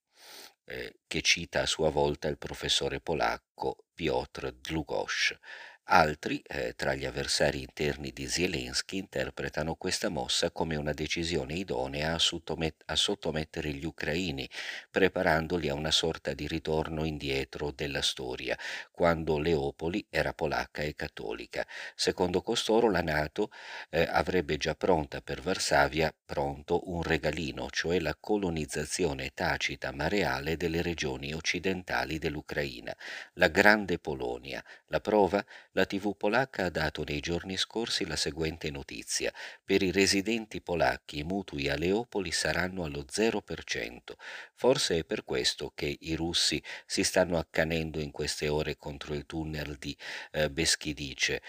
eh, 0.65 1.00
che 1.08 1.22
cita 1.22 1.62
a 1.62 1.65
sua 1.65 1.89
volta 1.89 2.27
il 2.27 2.38
professore 2.38 3.00
polacco 3.00 3.86
Piotr 3.93 4.51
Dlugosz. 4.51 5.38
Altri, 5.86 6.42
eh, 6.48 6.74
tra 6.78 6.94
gli 6.96 7.04
avversari 7.06 7.60
interni 7.60 8.12
di 8.13 8.25
Zelensky, 8.28 8.98
interpretano 9.00 9.75
questa 9.75 10.08
mossa 10.10 10.50
come 10.50 10.78
una 10.78 10.94
decisione 10.94 11.56
idonea 11.56 12.13
a, 12.13 12.20
sottomet- 12.20 12.84
a, 12.86 12.96
sottomettere 12.96 13.70
gli 13.74 13.84
ucraini, 13.86 14.50
preparandoli 14.90 15.68
a 15.68 15.74
una 15.74 15.92
sorta 15.92 16.34
di 16.34 16.48
ritorno 16.48 17.04
indietro 17.04 17.72
della 17.72 18.02
storia, 18.02 18.58
quando 18.92 19.38
Leopoli 19.38 20.06
era 20.10 20.34
polacca 20.34 20.82
e 20.82 20.96
cattolica. 20.96 21.68
Secondo 21.96 22.42
costoro 22.42 22.90
la 22.90 23.02
Nato 23.02 23.52
eh, 23.90 24.08
avrebbe 24.10 24.56
già 24.58 24.75
pronta 24.75 25.22
per 25.22 25.42
Varsavia 25.42 26.13
pronto 26.25 26.90
un 26.92 27.04
regalino, 27.04 27.70
cioè 27.70 28.00
la 28.00 28.16
colonizzazione 28.18 29.32
tacita 29.34 29.92
ma 29.92 30.08
reale 30.08 30.56
delle 30.56 30.82
regioni 30.82 31.34
occidentali 31.34 32.20
dell'Ucraina, 32.20 32.96
la 33.34 33.50
Grande 33.50 34.00
Polonia. 34.00 34.63
La 34.88 35.00
prova? 35.02 35.44
La 35.74 35.86
TV 35.86 36.15
polacca 36.15 36.65
ha 36.65 36.70
dato 36.70 37.03
nei 37.03 37.20
giorni 37.20 37.58
scorsi 37.58 38.06
la 38.06 38.15
seguente 38.15 38.70
notizia. 38.70 39.34
Per 39.63 39.82
i 39.82 39.92
residenti 39.92 40.62
polacchi 40.62 41.20
i 41.20 41.24
mutui 41.24 41.68
a 41.68 41.75
Leopoli 41.75 42.32
saranno 42.32 42.84
allo 42.84 43.06
0%. 43.10 44.13
Forse 44.53 45.00
è 45.00 45.03
per 45.03 45.24
questo 45.24 45.72
che 45.74 45.98
i 46.00 46.15
russi 46.15 46.62
si 46.86 47.03
stanno 47.03 47.38
accanendo 47.38 48.00
in 48.00 48.12
queste 48.12 48.50
ore 48.50 48.77
contro 48.77 49.15
il 49.15 49.25
tunnel 49.25 49.77
di 49.77 49.98
eh, 50.32 50.50
Beschidice 50.50 51.42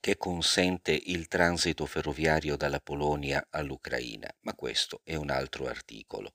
che 0.00 0.16
consente 0.16 0.90
il 0.92 1.28
transito 1.28 1.86
ferroviario 1.86 2.56
dalla 2.56 2.80
Polonia 2.80 3.46
all'Ucraina, 3.50 4.28
ma 4.40 4.54
questo 4.54 5.00
è 5.04 5.14
un 5.14 5.30
altro 5.30 5.66
articolo. 5.66 6.32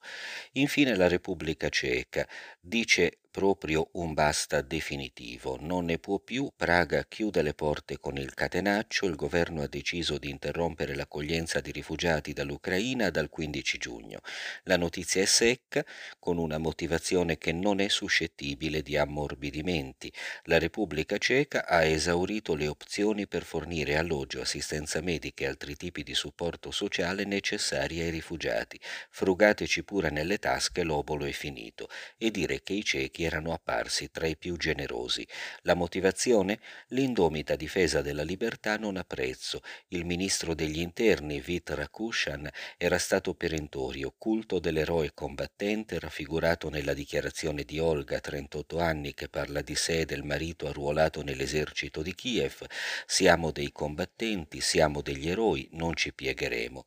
Infine 0.53 0.96
la 0.96 1.07
Repubblica 1.07 1.67
Ceca 1.69 2.27
dice 2.60 3.19
proprio 3.38 3.89
un 3.91 4.15
basta 4.15 4.62
definitivo. 4.62 5.60
Non 5.62 5.86
ne 5.86 6.00
può 6.00 6.17
più, 6.17 6.51
Praga 6.56 7.06
chiude 7.08 7.44
le 7.44 7.53
porte 7.53 8.00
con 8.00 8.17
il 8.17 8.34
catenaccio, 8.34 9.06
il 9.06 9.13
governo 9.13 9.62
ha 9.62 9.67
deciso 9.67 10.17
di 10.17 10.32
interrompere 10.32 10.96
l'accoglienza 10.96 11.60
di 11.60 11.72
rifugiati 11.72 12.34
dall'Ucraina 12.34 13.12
dal 13.12 13.29
15 13.29 13.77
giugno. 13.77 14.22
La 14.63 14.75
notizia 14.75 15.22
è 15.22 15.25
secca, 15.25 15.86
con 16.17 16.39
una 16.39 16.58
motivazione 16.58 17.38
che 17.38 17.51
non 17.51 17.79
è 17.79 17.89
suscettibile 17.89 18.82
di 18.82 18.98
ammorbidimenti. 18.98 20.12
La 20.46 20.58
Repubblica 20.58 21.20
Ceca 21.20 21.67
ha 21.67 21.84
esaurito 21.84 22.56
le 22.56 22.67
opzioni 22.67 23.27
per 23.27 23.44
fornire 23.44 23.98
alloggio, 23.98 24.41
assistenza 24.41 25.00
medica 25.01 25.44
e 25.44 25.48
altri 25.48 25.75
tipi 25.75 26.01
di 26.01 26.15
supporto 26.15 26.72
sociale 26.72 27.24
necessari 27.24 28.00
ai 28.00 28.10
rifugiati. 28.10 28.79
Frugateci 29.12 29.84
pure 29.84 30.10
nelle 30.10 30.39
tasche, 30.39 30.82
l'obolo 30.82 31.25
è 31.25 31.32
finito. 31.32 31.88
E 32.17 32.32
dire 32.32 32.63
che 32.63 32.74
i 32.74 32.84
cechi 32.84 33.25
erano 33.27 33.53
apparsi 33.53 34.10
tra 34.10 34.25
i 34.25 34.36
più 34.36 34.57
generosi. 34.57 35.27
La 35.62 35.75
motivazione? 35.75 36.60
L'indomita 36.88 37.55
difesa 37.55 38.01
della 38.01 38.24
libertà 38.24 38.77
non 38.77 38.98
ha 38.98 39.03
prezzo. 39.03 39.62
Il 39.89 40.05
ministro 40.05 40.55
degli 40.55 40.79
interni, 40.79 41.39
Vit 41.39 41.69
Rakushan, 41.69 42.50
era 42.77 42.98
stato 42.98 43.36
perentorio, 43.36 44.13
culto 44.17 44.60
dell'eroe 44.60 45.13
combattente 45.13 46.00
raffigurato 46.00 46.69
nella 46.69 46.93
dichiarazione 46.93 47.63
di 47.63 47.77
Olga, 47.77 48.19
38 48.19 48.79
anni, 48.79 49.13
che 49.13 49.29
parla 49.29 49.62
di 49.62 49.75
sé 49.75 50.00
e 50.00 50.05
del 50.05 50.24
marito 50.24 50.67
arruolato 50.67 51.22
nell'esercito 51.22 52.01
di 52.01 52.15
Kiev. 52.15 52.65
Siamo 53.05 53.51
dei 53.51 53.72
combattenti, 53.72 54.62
siamo 54.62 55.01
degli 55.01 55.29
eroi, 55.29 55.67
non 55.74 55.96
ci 55.96 56.13
piegheremo. 56.13 56.86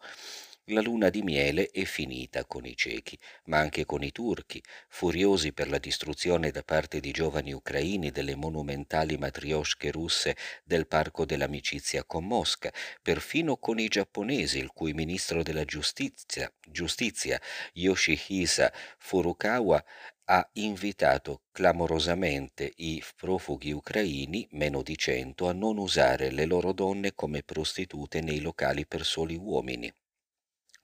La 0.73 0.81
luna 0.83 1.11
di 1.11 1.23
miele 1.23 1.69
è 1.71 1.83
finita 1.83 2.45
con 2.45 2.65
i 2.65 2.77
cechi, 2.77 3.19
ma 3.47 3.59
anche 3.59 3.85
con 3.85 4.05
i 4.05 4.13
turchi, 4.13 4.63
furiosi 4.89 5.53
per 5.53 5.69
la 5.69 5.79
distruzione 5.79 6.53
da 6.53 6.63
parte 6.63 7.01
di 7.01 7.11
giovani 7.11 7.53
ucraini 7.53 8.13
delle 8.13 8.37
monumentali 8.37 9.17
matriosche 9.17 9.91
russe 9.91 10.37
del 10.63 10.87
Parco 10.87 11.25
dell'Amicizia 11.25 12.05
con 12.05 12.25
Mosca, 12.25 12.73
perfino 13.03 13.57
con 13.57 13.81
i 13.81 13.89
giapponesi, 13.89 14.59
il 14.59 14.71
cui 14.71 14.93
ministro 14.93 15.43
della 15.43 15.65
giustizia, 15.65 16.49
giustizia 16.61 17.41
Yoshihisa 17.73 18.73
Furukawa 18.99 19.85
ha 20.27 20.51
invitato 20.53 21.47
clamorosamente 21.51 22.73
i 22.77 23.03
profughi 23.17 23.73
ucraini, 23.73 24.47
meno 24.53 24.83
di 24.83 24.97
cento, 24.97 25.49
a 25.49 25.53
non 25.53 25.79
usare 25.79 26.31
le 26.31 26.45
loro 26.45 26.73
donne 26.73 27.13
come 27.17 27.43
prostitute 27.43 28.21
nei 28.21 28.39
locali 28.39 28.87
per 28.87 29.05
soli 29.05 29.35
uomini. 29.35 29.93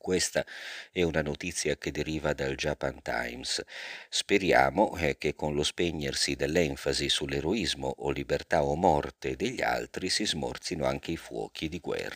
Questa 0.07 0.47
è 0.93 1.03
una 1.03 1.21
notizia 1.21 1.77
che 1.77 1.91
deriva 1.91 2.33
dal 2.33 2.55
Japan 2.55 3.03
Times. 3.03 3.61
Speriamo 4.09 4.97
eh, 4.97 5.19
che 5.19 5.35
con 5.35 5.53
lo 5.57 5.65
spegnersi 5.65 6.37
dell'enfasi 6.37 7.09
sull'eroismo 7.09 7.93
o 7.99 8.11
libertà 8.13 8.63
o 8.63 8.77
morte 8.77 9.35
degli 9.35 9.63
altri 9.63 10.09
si 10.09 10.25
smorzino 10.25 10.87
anche 10.87 11.11
i 11.11 11.17
fuochi 11.17 11.69
di 11.69 11.81
guerra. 11.81 12.15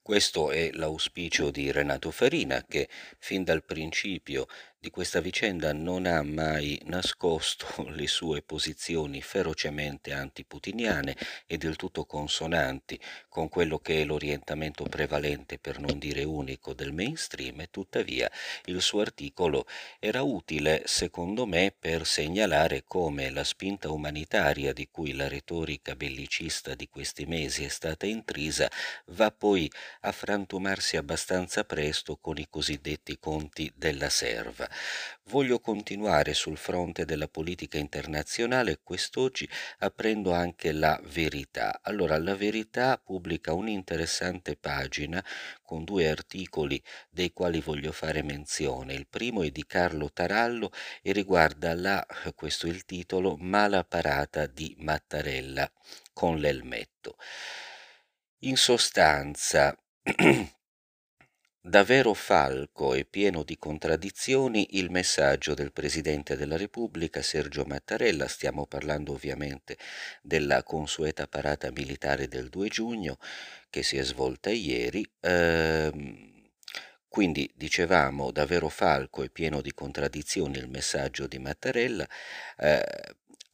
Questo 0.00 0.52
è 0.52 0.70
l'auspicio 0.72 1.50
di 1.50 1.70
Renato 1.70 2.10
Farina 2.10 2.64
che 2.66 2.88
fin 3.18 3.44
dal 3.44 3.62
principio 3.62 4.46
di 4.82 4.90
questa 4.90 5.20
vicenda 5.20 5.72
non 5.72 6.06
ha 6.06 6.22
mai 6.24 6.76
nascosto 6.86 7.66
le 7.94 8.08
sue 8.08 8.42
posizioni 8.42 9.22
ferocemente 9.22 10.12
antiputiniane 10.12 11.16
e 11.46 11.56
del 11.56 11.76
tutto 11.76 12.04
consonanti 12.04 12.98
con 13.28 13.48
quello 13.48 13.78
che 13.78 14.00
è 14.00 14.04
l'orientamento 14.04 14.82
prevalente, 14.82 15.60
per 15.60 15.78
non 15.78 16.00
dire 16.00 16.24
unico, 16.24 16.74
del 16.74 16.92
mainstream 16.92 17.60
e 17.60 17.68
tuttavia 17.70 18.28
il 18.64 18.82
suo 18.82 19.02
articolo 19.02 19.66
era 20.00 20.22
utile, 20.22 20.82
secondo 20.84 21.46
me, 21.46 21.72
per 21.78 22.04
segnalare 22.04 22.82
come 22.84 23.30
la 23.30 23.44
spinta 23.44 23.88
umanitaria 23.88 24.72
di 24.72 24.88
cui 24.90 25.14
la 25.14 25.28
retorica 25.28 25.94
bellicista 25.94 26.74
di 26.74 26.88
questi 26.88 27.24
mesi 27.24 27.62
è 27.62 27.68
stata 27.68 28.06
intrisa 28.06 28.68
va 29.06 29.30
poi 29.30 29.70
a 30.00 30.10
frantumarsi 30.10 30.96
abbastanza 30.96 31.62
presto 31.62 32.16
con 32.16 32.36
i 32.38 32.48
cosiddetti 32.50 33.16
conti 33.20 33.72
della 33.76 34.08
serva. 34.10 34.70
Voglio 35.24 35.60
continuare 35.60 36.34
sul 36.34 36.56
fronte 36.56 37.04
della 37.04 37.28
politica 37.28 37.78
internazionale 37.78 38.80
quest'oggi 38.82 39.48
aprendo 39.78 40.32
anche 40.32 40.72
la 40.72 41.00
verità. 41.04 41.80
Allora, 41.82 42.18
la 42.18 42.34
verità 42.34 43.00
pubblica 43.02 43.52
un'interessante 43.52 44.56
pagina 44.56 45.24
con 45.62 45.84
due 45.84 46.08
articoli 46.08 46.82
dei 47.10 47.32
quali 47.32 47.60
voglio 47.60 47.92
fare 47.92 48.22
menzione. 48.22 48.94
Il 48.94 49.06
primo 49.08 49.42
è 49.42 49.50
di 49.50 49.64
Carlo 49.66 50.12
Tarallo 50.12 50.70
e 51.02 51.12
riguarda 51.12 51.74
la, 51.74 52.06
questo 52.34 52.66
è 52.66 52.70
il 52.70 52.84
titolo, 52.84 53.36
mala 53.38 53.84
parata 53.84 54.46
di 54.46 54.74
Mattarella 54.78 55.70
con 56.12 56.38
l'elmetto. 56.38 57.16
In 58.40 58.56
sostanza, 58.56 59.76
Davvero 61.64 62.12
falco 62.12 62.92
e 62.92 63.04
pieno 63.04 63.44
di 63.44 63.56
contraddizioni 63.56 64.78
il 64.78 64.90
messaggio 64.90 65.54
del 65.54 65.70
Presidente 65.72 66.34
della 66.36 66.56
Repubblica 66.56 67.22
Sergio 67.22 67.64
Mattarella, 67.64 68.26
stiamo 68.26 68.66
parlando 68.66 69.12
ovviamente 69.12 69.78
della 70.22 70.64
consueta 70.64 71.28
parata 71.28 71.70
militare 71.70 72.26
del 72.26 72.48
2 72.48 72.68
giugno 72.68 73.16
che 73.70 73.84
si 73.84 73.96
è 73.96 74.02
svolta 74.02 74.50
ieri. 74.50 75.08
Ehm, 75.20 76.50
quindi 77.06 77.48
dicevamo 77.54 78.32
davvero 78.32 78.68
falco 78.68 79.22
e 79.22 79.30
pieno 79.30 79.60
di 79.60 79.72
contraddizioni 79.72 80.58
il 80.58 80.68
messaggio 80.68 81.28
di 81.28 81.38
Mattarella, 81.38 82.08
eh, 82.56 82.82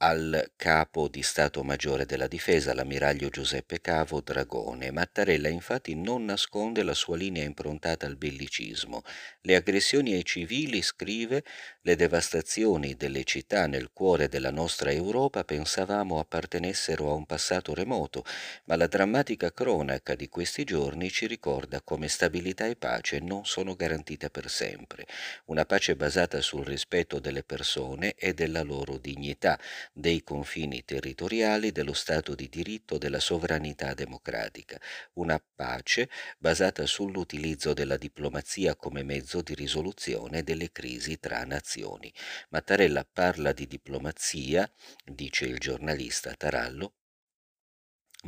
al 0.01 0.53
capo 0.55 1.09
di 1.09 1.25
Stato 1.25 1.65
Maggiore 1.65 2.07
della 2.07 2.29
Difesa, 2.29 2.73
l'ammiraglio 2.73 3.31
Giuseppe 3.31 3.81
Cavo 3.81 4.21
Dragone. 4.21 4.93
Mattarella 4.93 5.49
infatti 5.49 5.97
non 5.97 6.25
nasconde 6.25 6.85
la 6.85 6.95
sua 6.95 7.17
linea 7.17 7.43
improntata 7.43 8.07
al 8.07 8.15
bellicismo. 8.15 9.03
Le 9.41 9.57
aggressioni 9.57 10.13
ai 10.13 10.25
civili, 10.25 10.83
scrive, 10.83 11.43
le 11.81 11.97
devastazioni 11.97 12.95
delle 12.95 13.25
città 13.25 13.67
nel 13.67 13.91
cuore 13.93 14.29
della 14.29 14.53
nostra 14.53 14.93
Europa 14.93 15.43
pensavamo 15.43 16.21
appartenessero 16.21 17.11
a 17.11 17.15
un 17.15 17.27
passato 17.27 17.75
remoto, 17.75 18.25
ma 18.67 18.77
la 18.77 18.87
drammatica 18.87 19.53
cronaca 19.53 20.15
di 20.15 20.29
questi 20.29 20.63
giorni 20.63 21.11
ci 21.11 21.27
ricorda 21.27 21.81
come 21.83 22.07
stabilità 22.07 22.67
e 22.67 22.77
pace 22.77 23.19
non 23.19 23.45
sono 23.47 23.75
garantite 23.75 24.31
per 24.31 24.49
sempre. 24.49 25.09
Una 25.47 25.65
pace 25.65 25.97
basata 25.97 26.41
sul 26.41 26.65
rispetto 26.65 27.19
delle 27.19 27.43
persone 27.43 28.15
e 28.15 28.33
della 28.33 28.63
loro 28.63 28.97
dignità, 28.97 29.59
dei 29.93 30.23
confini 30.23 30.85
territoriali, 30.85 31.73
dello 31.73 31.93
Stato 31.93 32.35
di 32.35 32.49
diritto, 32.49 32.99
della 32.99 33.21
sovranità 33.21 33.95
democratica, 33.95 34.81
una 35.15 35.43
pace 35.55 36.09
basata 36.39 36.87
sull'utilizzo 36.87 37.73
della 37.73 37.97
diplomazia 37.97 38.77
come 38.77 39.03
mezzo 39.03 39.43
di 39.43 39.55
risoluzione 39.55 40.43
delle 40.43 40.71
crisi 40.71 41.19
tra 41.19 41.45
nazioni. 41.45 42.13
Mattarella 42.51 43.07
parla 43.11 43.53
di 43.53 43.67
diplomazia, 43.67 44.71
dice 45.05 45.47
il 45.47 45.59
giornalista 45.59 46.35
Tarallo, 46.35 46.95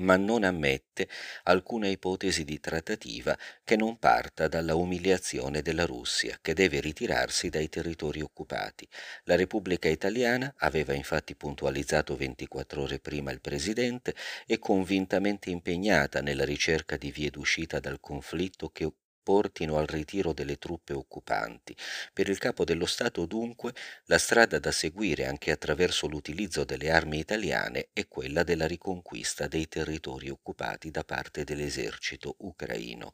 ma 0.00 0.16
non 0.16 0.44
ammette 0.44 1.08
alcuna 1.44 1.88
ipotesi 1.88 2.44
di 2.44 2.60
trattativa 2.60 3.36
che 3.64 3.76
non 3.76 3.98
parta 3.98 4.48
dalla 4.48 4.74
umiliazione 4.74 5.62
della 5.62 5.84
Russia, 5.86 6.38
che 6.40 6.54
deve 6.54 6.80
ritirarsi 6.80 7.48
dai 7.48 7.68
territori 7.68 8.20
occupati. 8.20 8.86
La 9.24 9.36
Repubblica 9.36 9.88
Italiana 9.88 10.52
aveva 10.58 10.92
infatti 10.92 11.34
puntualizzato 11.34 12.16
24 12.16 12.82
ore 12.82 12.98
prima 12.98 13.30
il 13.30 13.40
Presidente 13.40 14.14
e 14.46 14.58
convintamente 14.58 15.50
impegnata 15.50 16.20
nella 16.20 16.44
ricerca 16.44 16.96
di 16.96 17.10
vie 17.10 17.30
d'uscita 17.30 17.80
dal 17.80 18.00
conflitto 18.00 18.70
che 18.70 18.84
portino 19.30 19.78
al 19.78 19.86
ritiro 19.86 20.32
delle 20.32 20.58
truppe 20.58 20.92
occupanti. 20.92 21.76
Per 22.12 22.28
il 22.28 22.38
capo 22.38 22.64
dello 22.64 22.84
Stato 22.84 23.26
dunque 23.26 23.72
la 24.06 24.18
strada 24.18 24.58
da 24.58 24.72
seguire 24.72 25.24
anche 25.24 25.52
attraverso 25.52 26.08
l'utilizzo 26.08 26.64
delle 26.64 26.90
armi 26.90 27.18
italiane 27.20 27.90
è 27.92 28.08
quella 28.08 28.42
della 28.42 28.66
riconquista 28.66 29.46
dei 29.46 29.68
territori 29.68 30.30
occupati 30.30 30.90
da 30.90 31.04
parte 31.04 31.44
dell'esercito 31.44 32.34
ucraino. 32.38 33.12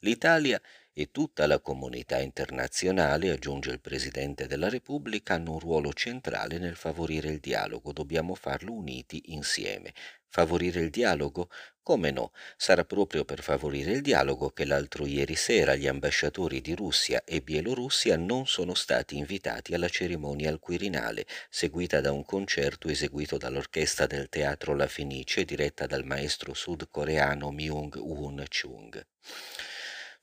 L'Italia 0.00 0.60
e 0.96 1.10
tutta 1.10 1.48
la 1.48 1.58
comunità 1.58 2.20
internazionale, 2.20 3.30
aggiunge 3.30 3.72
il 3.72 3.80
Presidente 3.80 4.46
della 4.46 4.68
Repubblica, 4.68 5.34
hanno 5.34 5.54
un 5.54 5.58
ruolo 5.58 5.92
centrale 5.92 6.58
nel 6.58 6.76
favorire 6.76 7.30
il 7.30 7.40
dialogo. 7.40 7.92
Dobbiamo 7.92 8.36
farlo 8.36 8.72
uniti 8.72 9.32
insieme. 9.32 9.92
Favorire 10.28 10.80
il 10.80 10.90
dialogo? 10.90 11.48
Come 11.82 12.10
no? 12.10 12.32
Sarà 12.56 12.84
proprio 12.84 13.24
per 13.24 13.42
favorire 13.42 13.90
il 13.90 14.02
dialogo 14.02 14.50
che 14.50 14.64
l'altro 14.64 15.04
ieri 15.04 15.34
sera 15.34 15.74
gli 15.74 15.86
ambasciatori 15.86 16.60
di 16.60 16.74
Russia 16.74 17.24
e 17.24 17.40
Bielorussia 17.40 18.16
non 18.16 18.46
sono 18.46 18.74
stati 18.74 19.16
invitati 19.16 19.74
alla 19.74 19.88
cerimonia 19.88 20.48
al 20.48 20.60
Quirinale, 20.60 21.26
seguita 21.50 22.00
da 22.00 22.12
un 22.12 22.24
concerto 22.24 22.88
eseguito 22.88 23.36
dall'orchestra 23.36 24.06
del 24.06 24.28
Teatro 24.28 24.74
La 24.74 24.86
Fenice 24.86 25.44
diretta 25.44 25.86
dal 25.86 26.04
maestro 26.04 26.54
sudcoreano 26.54 27.50
Myung-Woon 27.50 28.44
Chung. 28.48 29.04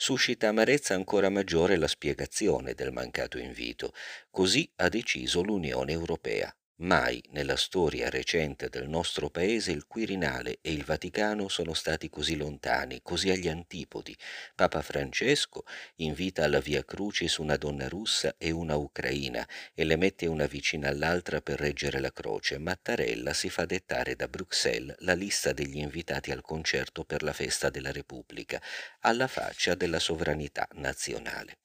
Suscita 0.03 0.47
amarezza 0.47 0.95
ancora 0.95 1.29
maggiore 1.29 1.77
la 1.77 1.87
spiegazione 1.87 2.73
del 2.73 2.91
mancato 2.91 3.37
invito. 3.37 3.93
Così 4.31 4.67
ha 4.77 4.89
deciso 4.89 5.43
l'Unione 5.43 5.91
Europea. 5.91 6.51
Mai 6.81 7.23
nella 7.29 7.57
storia 7.57 8.09
recente 8.09 8.67
del 8.67 8.89
nostro 8.89 9.29
paese 9.29 9.71
il 9.71 9.85
Quirinale 9.85 10.57
e 10.61 10.71
il 10.71 10.83
Vaticano 10.83 11.47
sono 11.47 11.75
stati 11.75 12.09
così 12.09 12.35
lontani, 12.35 13.01
così 13.03 13.29
agli 13.29 13.47
antipodi. 13.47 14.17
Papa 14.55 14.81
Francesco 14.81 15.63
invita 15.97 16.43
alla 16.43 16.59
Via 16.59 16.83
Crucis 16.83 17.37
una 17.37 17.55
donna 17.55 17.87
russa 17.87 18.33
e 18.35 18.49
una 18.49 18.77
ucraina 18.77 19.47
e 19.75 19.83
le 19.83 19.95
mette 19.95 20.25
una 20.25 20.47
vicina 20.47 20.89
all'altra 20.89 21.39
per 21.39 21.59
reggere 21.59 21.99
la 21.99 22.11
croce. 22.11 22.57
Mattarella 22.57 23.33
si 23.33 23.51
fa 23.51 23.65
dettare 23.65 24.15
da 24.15 24.27
Bruxelles 24.27 24.95
la 25.01 25.13
lista 25.13 25.53
degli 25.53 25.77
invitati 25.77 26.31
al 26.31 26.41
concerto 26.41 27.03
per 27.03 27.21
la 27.21 27.33
festa 27.33 27.69
della 27.69 27.91
Repubblica, 27.91 28.59
alla 29.01 29.27
faccia 29.27 29.75
della 29.75 29.99
sovranità 29.99 30.67
nazionale. 30.77 31.59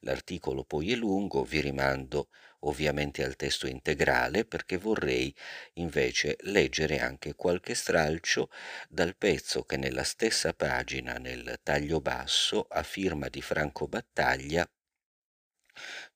L'articolo 0.00 0.62
poi 0.62 0.92
è 0.92 0.94
lungo, 0.94 1.42
vi 1.42 1.60
rimando 1.60 2.28
ovviamente 2.62 3.24
al 3.24 3.36
testo 3.36 3.66
integrale, 3.66 4.44
perché 4.44 4.76
vorrei 4.76 5.34
invece 5.74 6.36
leggere 6.40 6.98
anche 7.00 7.34
qualche 7.34 7.74
stralcio 7.74 8.50
dal 8.88 9.16
pezzo 9.16 9.64
che 9.64 9.76
nella 9.76 10.04
stessa 10.04 10.52
pagina, 10.52 11.14
nel 11.14 11.60
taglio 11.62 12.00
basso, 12.00 12.66
a 12.68 12.82
firma 12.82 13.28
di 13.28 13.40
Franco 13.42 13.86
Battaglia, 13.86 14.68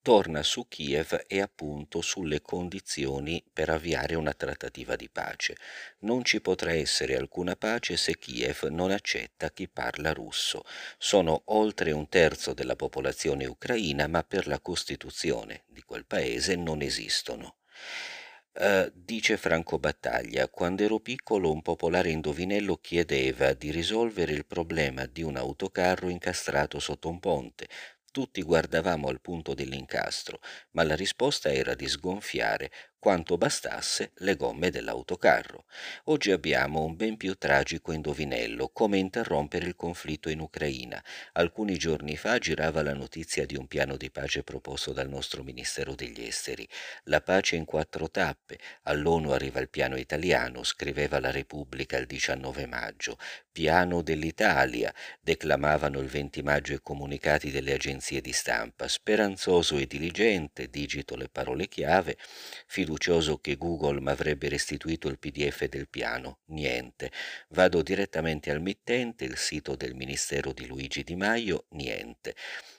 torna 0.02 0.42
su 0.42 0.66
Kiev 0.68 1.24
e 1.26 1.40
appunto 1.40 2.00
sulle 2.00 2.40
condizioni 2.40 3.42
per 3.52 3.70
avviare 3.70 4.14
una 4.14 4.32
trattativa 4.32 4.96
di 4.96 5.08
pace. 5.08 5.56
Non 6.00 6.24
ci 6.24 6.40
potrà 6.40 6.72
essere 6.72 7.16
alcuna 7.16 7.56
pace 7.56 7.96
se 7.96 8.16
Kiev 8.16 8.64
non 8.64 8.90
accetta 8.90 9.50
chi 9.50 9.68
parla 9.68 10.12
russo. 10.12 10.64
Sono 10.98 11.42
oltre 11.46 11.92
un 11.92 12.08
terzo 12.08 12.52
della 12.52 12.76
popolazione 12.76 13.46
ucraina, 13.46 14.06
ma 14.06 14.22
per 14.22 14.46
la 14.46 14.60
Costituzione 14.60 15.64
di 15.66 15.82
quel 15.82 16.06
paese 16.06 16.54
non 16.54 16.82
esistono. 16.82 17.56
Uh, 18.58 18.90
dice 18.94 19.36
Franco 19.36 19.78
Battaglia, 19.78 20.48
quando 20.48 20.82
ero 20.82 20.98
piccolo 20.98 21.52
un 21.52 21.60
popolare 21.60 22.08
indovinello 22.08 22.78
chiedeva 22.78 23.52
di 23.52 23.70
risolvere 23.70 24.32
il 24.32 24.46
problema 24.46 25.04
di 25.04 25.22
un 25.22 25.36
autocarro 25.36 26.08
incastrato 26.08 26.78
sotto 26.78 27.10
un 27.10 27.20
ponte. 27.20 27.68
Tutti 28.16 28.40
guardavamo 28.40 29.08
al 29.08 29.20
punto 29.20 29.52
dell'incastro, 29.52 30.40
ma 30.70 30.84
la 30.84 30.96
risposta 30.96 31.52
era 31.52 31.74
di 31.74 31.86
sgonfiare 31.86 32.72
quanto 33.06 33.38
bastasse 33.38 34.10
le 34.16 34.34
gomme 34.34 34.68
dell'autocarro. 34.68 35.66
Oggi 36.06 36.32
abbiamo 36.32 36.82
un 36.82 36.96
ben 36.96 37.16
più 37.16 37.36
tragico 37.36 37.92
indovinello, 37.92 38.70
come 38.70 38.98
interrompere 38.98 39.66
il 39.66 39.76
conflitto 39.76 40.28
in 40.28 40.40
Ucraina. 40.40 41.00
Alcuni 41.34 41.76
giorni 41.76 42.16
fa 42.16 42.38
girava 42.38 42.82
la 42.82 42.94
notizia 42.94 43.46
di 43.46 43.54
un 43.54 43.68
piano 43.68 43.96
di 43.96 44.10
pace 44.10 44.42
proposto 44.42 44.92
dal 44.92 45.08
nostro 45.08 45.44
Ministero 45.44 45.94
degli 45.94 46.24
Esteri. 46.24 46.68
La 47.04 47.20
pace 47.20 47.54
in 47.54 47.64
quattro 47.64 48.10
tappe. 48.10 48.58
All'ONU 48.82 49.30
arriva 49.30 49.60
il 49.60 49.68
piano 49.68 49.94
italiano, 49.94 50.64
scriveva 50.64 51.20
la 51.20 51.30
Repubblica 51.30 51.98
il 51.98 52.06
19 52.06 52.66
maggio. 52.66 53.18
Piano 53.52 54.02
dell'Italia, 54.02 54.92
declamavano 55.20 56.00
il 56.00 56.08
20 56.08 56.42
maggio 56.42 56.72
i 56.74 56.80
comunicati 56.82 57.52
delle 57.52 57.72
agenzie 57.72 58.20
di 58.20 58.32
stampa. 58.32 58.88
Speranzoso 58.88 59.78
e 59.78 59.86
diligente, 59.86 60.68
digito 60.68 61.14
le 61.14 61.28
parole 61.28 61.68
chiave, 61.68 62.18
fiducioso 62.66 62.94
fiducioso 62.96 63.38
che 63.38 63.56
Google 63.56 64.00
mi 64.00 64.08
avrebbe 64.10 64.48
restituito 64.48 65.08
il 65.08 65.18
PDF 65.18 65.66
del 65.66 65.88
piano. 65.88 66.38
Niente. 66.46 67.12
Vado 67.50 67.82
direttamente 67.82 68.50
al 68.50 68.62
mittente, 68.62 69.24
il 69.24 69.36
sito 69.36 69.76
del 69.76 69.94
Ministero 69.94 70.52
di 70.52 70.66
Luigi 70.66 71.02
Di 71.02 71.14
Maio, 71.14 71.66
niente. 71.70 72.34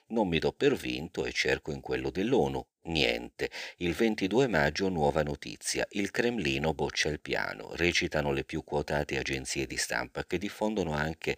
Non 0.07 0.27
mi 0.27 0.39
do 0.39 0.53
per 0.53 0.73
vinto 0.75 1.25
e 1.25 1.31
cerco 1.31 1.71
in 1.71 1.81
quello 1.81 2.09
dell'ONU. 2.09 2.65
Niente. 2.83 3.51
Il 3.77 3.93
22 3.93 4.47
maggio 4.47 4.89
nuova 4.89 5.21
notizia. 5.21 5.85
Il 5.91 6.11
Cremlino 6.11 6.73
boccia 6.73 7.09
il 7.09 7.19
piano. 7.19 7.75
Recitano 7.75 8.31
le 8.31 8.43
più 8.43 8.63
quotate 8.63 9.17
agenzie 9.17 9.67
di 9.67 9.77
stampa 9.77 10.25
che 10.25 10.37
diffondono 10.37 10.93
anche 10.93 11.37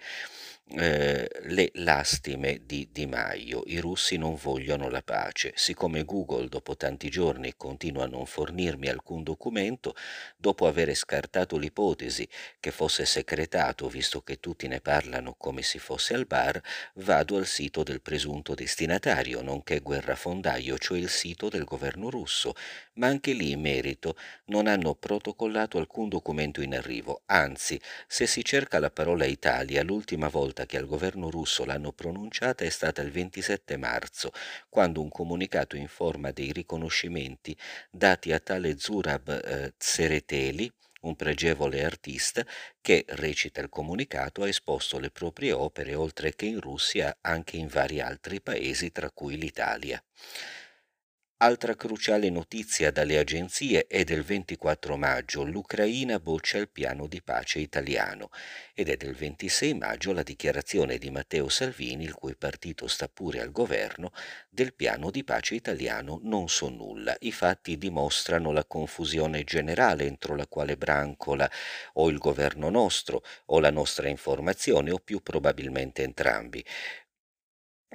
eh, 0.78 1.28
le 1.46 1.72
lastime 1.76 2.62
di 2.66 2.90
Di 2.92 3.08
Maio. 3.08 3.64
I 3.66 3.80
russi 3.80 4.18
non 4.18 4.36
vogliono 4.36 4.90
la 4.90 5.02
pace. 5.02 5.52
Siccome 5.56 6.04
Google 6.04 6.48
dopo 6.48 6.78
tanti 6.78 7.10
giorni 7.10 7.56
continua 7.58 8.04
a 8.04 8.08
non 8.08 8.26
fornirmi 8.26 8.88
alcun 8.88 9.24
documento, 9.24 9.96
dopo 10.38 10.68
aver 10.68 10.94
scartato 10.94 11.58
l'ipotesi 11.58 12.28
che 12.60 12.72
fosse 12.72 13.06
secretato, 13.06 13.88
visto 13.88 14.22
che 14.22 14.40
tutti 14.40 14.68
ne 14.68 14.80
parlano 14.80 15.34
come 15.38 15.62
se 15.64 15.80
fosse 15.80 16.14
al 16.14 16.26
bar, 16.26 16.62
vado 16.96 17.38
al 17.38 17.48
sito 17.48 17.84
del 17.84 18.02
presunto 18.02 18.54
destinatario, 18.54 19.42
nonché 19.42 19.80
guerrafondaio, 19.80 20.78
cioè 20.78 21.00
il 21.00 21.10
sito 21.10 21.50
del 21.50 21.64
governo 21.64 22.10
russo, 22.10 22.54
ma 22.94 23.08
anche 23.08 23.34
lì 23.34 23.52
in 23.52 23.62
merito 23.62 24.16
non 24.46 24.68
hanno 24.68 24.94
protocollato 24.94 25.78
alcun 25.78 26.10
documento 26.10 26.62
in 26.62 26.76
arrivo, 26.76 27.24
anzi, 27.26 27.80
se 28.08 28.28
si 28.28 28.44
cerca 28.44 28.80
la 28.80 28.92
parola 28.92 29.26
Italia, 29.26 29.84
l'ultima 29.84 30.28
volta 30.28 30.59
volta 30.60 30.66
che 30.66 30.78
al 30.78 30.86
governo 30.86 31.30
russo 31.30 31.64
l'hanno 31.64 31.92
pronunciata 31.92 32.66
è 32.66 32.70
stata 32.70 33.02
il 33.02 33.12
27 33.12 33.78
marzo, 33.78 34.32
quando 34.68 35.02
un 35.02 35.10
comunicato 35.10 35.76
informa 35.76 36.32
dei 36.32 36.52
riconoscimenti 36.52 37.56
dati 37.90 38.32
a 38.32 38.40
tale 38.40 38.78
Zurab 38.78 39.30
eh, 39.30 39.74
un 41.02 41.16
pregevole 41.16 41.86
artista 41.86 42.46
che, 42.82 43.06
recita 43.08 43.62
il 43.62 43.70
comunicato, 43.70 44.44
ha 44.44 44.50
esposto 44.50 45.00
le 45.00 45.12
proprie 45.12 45.54
opere 45.54 45.96
oltre 45.96 46.36
che 46.36 46.46
in 46.46 46.60
Russia 46.60 47.18
anche 47.22 47.56
in 47.56 47.68
vari 47.68 48.02
altri 48.02 48.42
paesi, 48.42 48.92
tra 48.92 49.10
cui 49.10 49.38
l'Italia. 49.38 50.04
Altra 51.42 51.74
cruciale 51.76 52.30
notizia 52.30 52.92
dalle 52.92 53.18
agenzie 53.18 53.88
è 53.88 54.04
del 54.04 54.24
24 54.24 54.98
maggio, 54.98 55.44
l'Ucraina 55.44 56.20
boccia 56.20 56.58
il 56.58 56.70
piano 56.70 57.08
di 57.08 57.22
pace 57.22 57.60
italiano 57.60 58.30
ed 58.74 58.90
è 58.90 58.98
del 58.98 59.14
26 59.14 59.74
maggio 59.74 60.12
la 60.12 60.24
dichiarazione 60.24 60.98
di 60.98 61.10
Matteo 61.10 61.48
Salvini, 61.48 62.04
il 62.04 62.14
cui 62.14 62.36
partito 62.36 62.88
sta 62.88 63.08
pure 63.08 63.40
al 63.40 63.54
governo, 63.54 64.12
del 64.50 64.74
piano 64.74 65.12
di 65.12 65.24
pace 65.24 65.56
italiano 65.56 66.20
non 66.24 66.50
so 66.50 66.68
nulla. 66.68 67.16
I 67.20 67.32
fatti 67.32 67.78
dimostrano 67.78 68.52
la 68.52 68.66
confusione 68.66 69.46
generale 69.46 70.06
entro 70.06 70.36
la 70.36 70.46
quale 70.46 70.76
brancola 70.76 71.50
o 71.94 72.10
il 72.10 72.18
governo 72.18 72.70
nostro 72.70 73.24
o 73.46 73.62
la 73.62 73.72
nostra 73.72 74.10
informazione 74.10 74.92
o 74.92 75.00
più 75.00 75.22
probabilmente 75.22 76.04
entrambi. 76.04 76.62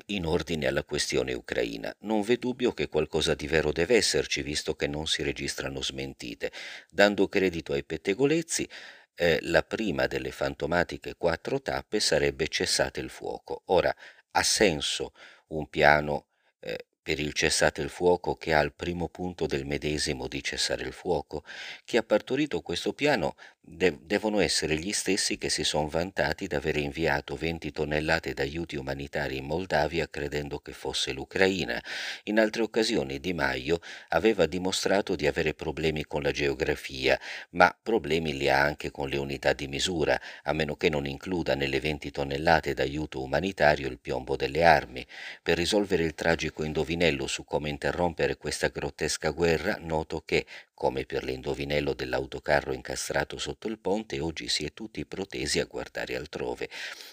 In 0.07 0.27
ordine 0.27 0.67
alla 0.67 0.83
questione 0.85 1.33
ucraina, 1.35 1.95
non 2.01 2.23
v'è 2.23 2.37
dubbio 2.37 2.73
che 2.73 2.89
qualcosa 2.89 3.35
di 3.35 3.47
vero 3.47 3.73
deve 3.73 3.97
esserci, 3.97 4.43
visto 4.43 4.75
che 4.75 4.87
non 4.87 5.07
si 5.07 5.23
registrano 5.23 5.81
smentite. 5.83 6.53
Dando 6.91 7.29
credito 7.29 7.73
ai 7.73 7.85
pettegolezzi, 7.85 8.69
eh, 9.15 9.39
la 9.43 9.63
prima 9.63 10.07
delle 10.07 10.33
fantomatiche 10.33 11.15
quattro 11.15 11.63
tappe 11.63 12.01
sarebbe 12.01 12.49
cessate 12.49 13.01
il 13.01 13.09
fuoco. 13.09 13.63
Ora, 13.67 13.95
ha 14.33 14.43
senso 14.43 15.13
un 15.49 15.69
piano 15.69 16.27
eh, 16.61 16.87
per 17.01 17.21
il 17.21 17.33
cessate 17.33 17.81
il 17.81 17.91
fuoco 17.91 18.35
che 18.35 18.53
ha 18.53 18.59
al 18.59 18.75
primo 18.75 19.09
punto 19.09 19.47
del 19.47 19.65
medesimo 19.65 20.27
di 20.27 20.43
cessare 20.43 20.85
il 20.85 20.93
fuoco, 20.93 21.45
chi 21.85 21.97
ha 21.99 22.03
partorito 22.03 22.63
questo 22.63 22.93
piano 22.95 23.37
de- 23.67 23.99
devono 24.05 24.41
essere 24.41 24.77
gli 24.77 24.93
stessi 24.93 25.39
che 25.39 25.49
si 25.49 25.65
sono 25.65 25.89
vantati 25.89 26.47
d'aver 26.47 26.77
inviato 26.77 27.35
20 27.35 27.73
tonnellate 27.73 28.35
d'aiuti 28.35 28.77
umanitari 28.77 29.39
in 29.39 29.47
Moldavia 29.47 30.09
credendo 30.09 30.59
che 30.59 30.73
fosse 30.73 31.13
l'Ucraina. 31.13 31.83
In 32.25 32.39
altre 32.39 32.63
occasioni 32.63 33.19
Di 33.21 33.33
Maio 33.33 33.81
aveva 34.09 34.47
dimostrato 34.47 35.17
di 35.17 35.27
avere 35.27 35.55
problemi 35.55 36.05
con 36.05 36.23
la 36.23 36.31
geografia, 36.31 37.19
ma 37.51 37.75
problemi 37.83 38.37
li 38.37 38.49
ha 38.49 38.61
anche 38.61 38.91
con 38.91 39.09
le 39.09 39.17
unità 39.17 39.53
di 39.55 39.67
misura, 39.67 40.21
a 40.43 40.53
meno 40.53 40.77
che 40.77 40.91
non 40.91 41.07
includa 41.07 41.55
nelle 41.55 41.81
20 41.81 42.11
tonnellate 42.11 42.75
d'aiuto 42.75 43.23
umanitario 43.23 43.89
il 43.89 43.99
piombo 43.99 44.37
delle 44.37 44.65
armi. 44.65 45.05
Per 45.43 45.57
risolvere 45.57 46.05
il 46.05 46.15
tragico 46.15 46.65
indovinello 46.65 47.27
su 47.27 47.45
come 47.45 47.71
interrompere 47.71 48.37
questa 48.37 48.69
grottesca 48.69 49.31
guerra, 49.31 49.79
noto 49.81 50.23
che, 50.25 50.45
come 50.75 51.07
per 51.07 51.25
l'indovinello 51.25 51.95
dell'autocarro 51.95 52.73
incastrato 52.73 53.39
sotto 53.39 53.69
il 53.69 53.79
ponte, 53.79 54.21
oggi 54.21 54.49
si 54.49 54.65
è 54.65 54.73
tutti 54.73 55.07
protesi 55.07 55.61
a 55.61 55.65
guardare 55.65 56.17
altrove, 56.17 56.69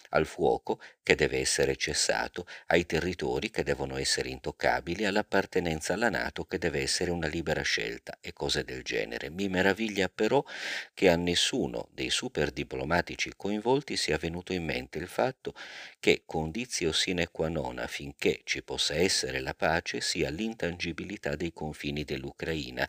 al 0.10 0.26
fuoco 0.26 0.80
che 1.04 1.16
deve 1.16 1.40
essere 1.40 1.76
cessato, 1.76 2.46
ai 2.68 2.86
territori 2.86 3.50
che 3.50 3.64
devono 3.64 3.98
essere 3.98 4.30
intoccabili, 4.30 5.06
all'appartenenza 5.06 5.94
alla 5.94 6.10
Nato 6.10 6.46
che 6.46 6.58
deve 6.58 6.82
essere 6.82 7.12
una 7.12 7.28
libera 7.28 7.62
scelta 7.62 8.18
e 8.20 8.34
cose 8.34 8.64
del 8.64 8.84
genere. 8.84 9.30
Mi 9.30 9.48
meraviglia 9.48 10.10
però 10.10 10.44
che 10.94 11.10
a 11.10 11.16
nessuno 11.16 11.88
dei 11.92 12.10
super 12.10 12.52
diplomatici 12.52 13.32
coinvolti 13.36 13.96
sia 13.96 14.18
venuto 14.18 14.54
in 14.54 14.64
mente 14.66 14.98
il 14.98 15.08
fatto 15.08 15.54
che 16.00 16.24
condizio 16.26 16.92
sine 16.92 17.28
qua 17.30 17.50
non 17.50 17.78
affinché 17.80 18.42
ci 18.44 18.64
possa 18.64 18.96
essere 18.96 19.40
la 19.40 19.54
pace 19.54 20.02
sia 20.02 20.30
l'intangibilità 20.30 21.36
dei 21.36 21.54
confini 21.54 22.04
dell'Ucraina 22.04 22.88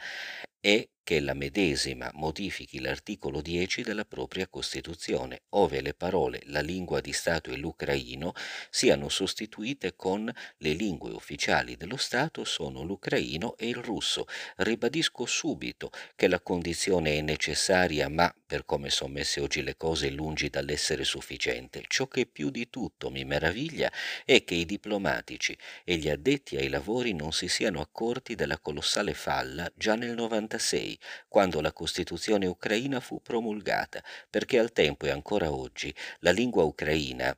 e 0.63 0.89
che 1.05 1.21
la 1.21 1.35
medesima 1.35 2.11
modifichi 2.15 2.81
l'articolo 2.81 3.41
10 3.41 3.83
della 3.83 4.05
propria 4.05 4.47
Costituzione, 4.47 5.43
ove 5.51 5.81
le 5.81 5.95
parole 5.95 6.43
la 6.47 6.61
lingua 6.61 7.01
di 7.01 7.13
Stato 7.13 7.51
e 7.51 7.57
l'ucraino 7.57 8.33
siano 8.71 9.09
sostituite 9.09 9.97
con 9.97 10.33
le 10.59 10.73
lingue 10.73 11.11
ufficiali 11.13 11.77
dello 11.77 11.97
Stato 11.97 12.45
sono 12.45 12.83
l'ucraino 12.83 13.57
e 13.57 13.69
il 13.69 13.77
russo. 13.77 14.27
Ribadisco 14.57 15.27
subito 15.27 15.91
che 16.15 16.29
la 16.29 16.41
condizione 16.41 17.19
è 17.19 17.21
necessaria, 17.21 18.09
ma 18.09 18.33
per 18.47 18.65
come 18.65 18.91
sono 18.91 19.15
messe 19.15 19.41
oggi 19.41 19.63
le 19.63 19.77
cose 19.77 20.11
lungi 20.11 20.51
dall'essere 20.51 21.05
sufficiente. 21.05 21.83
Ciò 21.89 22.07
che 22.07 22.27
più 22.27 22.51
di 22.51 22.71
tutto 22.71 23.11
mi 23.11 23.25
meraviglia 23.25 23.91
è 24.25 24.45
che 24.45 24.55
i 24.55 24.67
diplomatici 24.67 25.57
e 25.85 25.97
gli 25.97 26.09
addetti 26.09 26.57
ai 26.57 26.69
lavori 26.69 27.13
non 27.13 27.33
si 27.33 27.49
siano 27.49 27.81
accorti 27.81 28.35
della 28.35 28.59
colossale 28.59 29.15
falla 29.15 29.71
già 29.75 29.95
nel 29.95 30.15
96 30.15 30.92
quando 31.29 31.61
la 31.61 31.73
Costituzione 31.73 32.47
ucraina 32.47 33.01
fu 33.01 33.21
promulgata, 33.23 34.03
perché 34.31 34.59
al 34.59 34.73
tempo 34.73 35.07
e 35.07 35.11
ancora 35.11 35.53
oggi 35.53 35.95
la 36.21 36.31
lingua 36.33 36.65
ucraina 36.65 37.37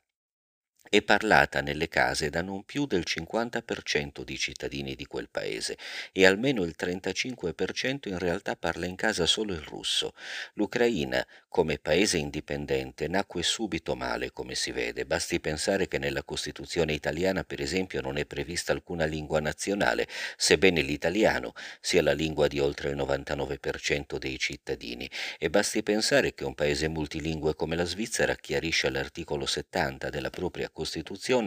è 0.96 1.02
parlata 1.02 1.60
nelle 1.60 1.88
case 1.88 2.30
da 2.30 2.40
non 2.40 2.62
più 2.62 2.86
del 2.86 3.02
50% 3.04 4.22
di 4.22 4.38
cittadini 4.38 4.94
di 4.94 5.06
quel 5.06 5.28
paese 5.28 5.76
e 6.12 6.24
almeno 6.24 6.62
il 6.62 6.76
35% 6.78 8.08
in 8.08 8.18
realtà 8.20 8.54
parla 8.54 8.86
in 8.86 8.94
casa 8.94 9.26
solo 9.26 9.54
il 9.54 9.60
russo. 9.60 10.14
L'Ucraina, 10.52 11.26
come 11.48 11.78
paese 11.78 12.18
indipendente, 12.18 13.08
nacque 13.08 13.42
subito 13.42 13.96
male, 13.96 14.30
come 14.30 14.54
si 14.54 14.70
vede. 14.70 15.04
Basti 15.04 15.40
pensare 15.40 15.88
che 15.88 15.98
nella 15.98 16.22
Costituzione 16.22 16.92
italiana, 16.92 17.42
per 17.42 17.60
esempio, 17.60 18.00
non 18.00 18.16
è 18.16 18.24
prevista 18.24 18.70
alcuna 18.70 19.04
lingua 19.04 19.40
nazionale, 19.40 20.06
sebbene 20.36 20.80
l'italiano 20.80 21.54
sia 21.80 22.02
la 22.02 22.12
lingua 22.12 22.46
di 22.46 22.60
oltre 22.60 22.90
il 22.90 22.96
99% 22.96 24.16
dei 24.16 24.38
cittadini. 24.38 25.10
E 25.40 25.50
basti 25.50 25.82
pensare 25.82 26.34
che 26.34 26.44
un 26.44 26.54
paese 26.54 26.86
multilingue 26.86 27.56
come 27.56 27.74
la 27.74 27.84
Svizzera 27.84 28.36
chiarisce 28.36 28.86
all'articolo 28.86 29.44
70 29.44 30.08
della 30.08 30.30
propria 30.30 30.66
Costituzione 30.66 30.82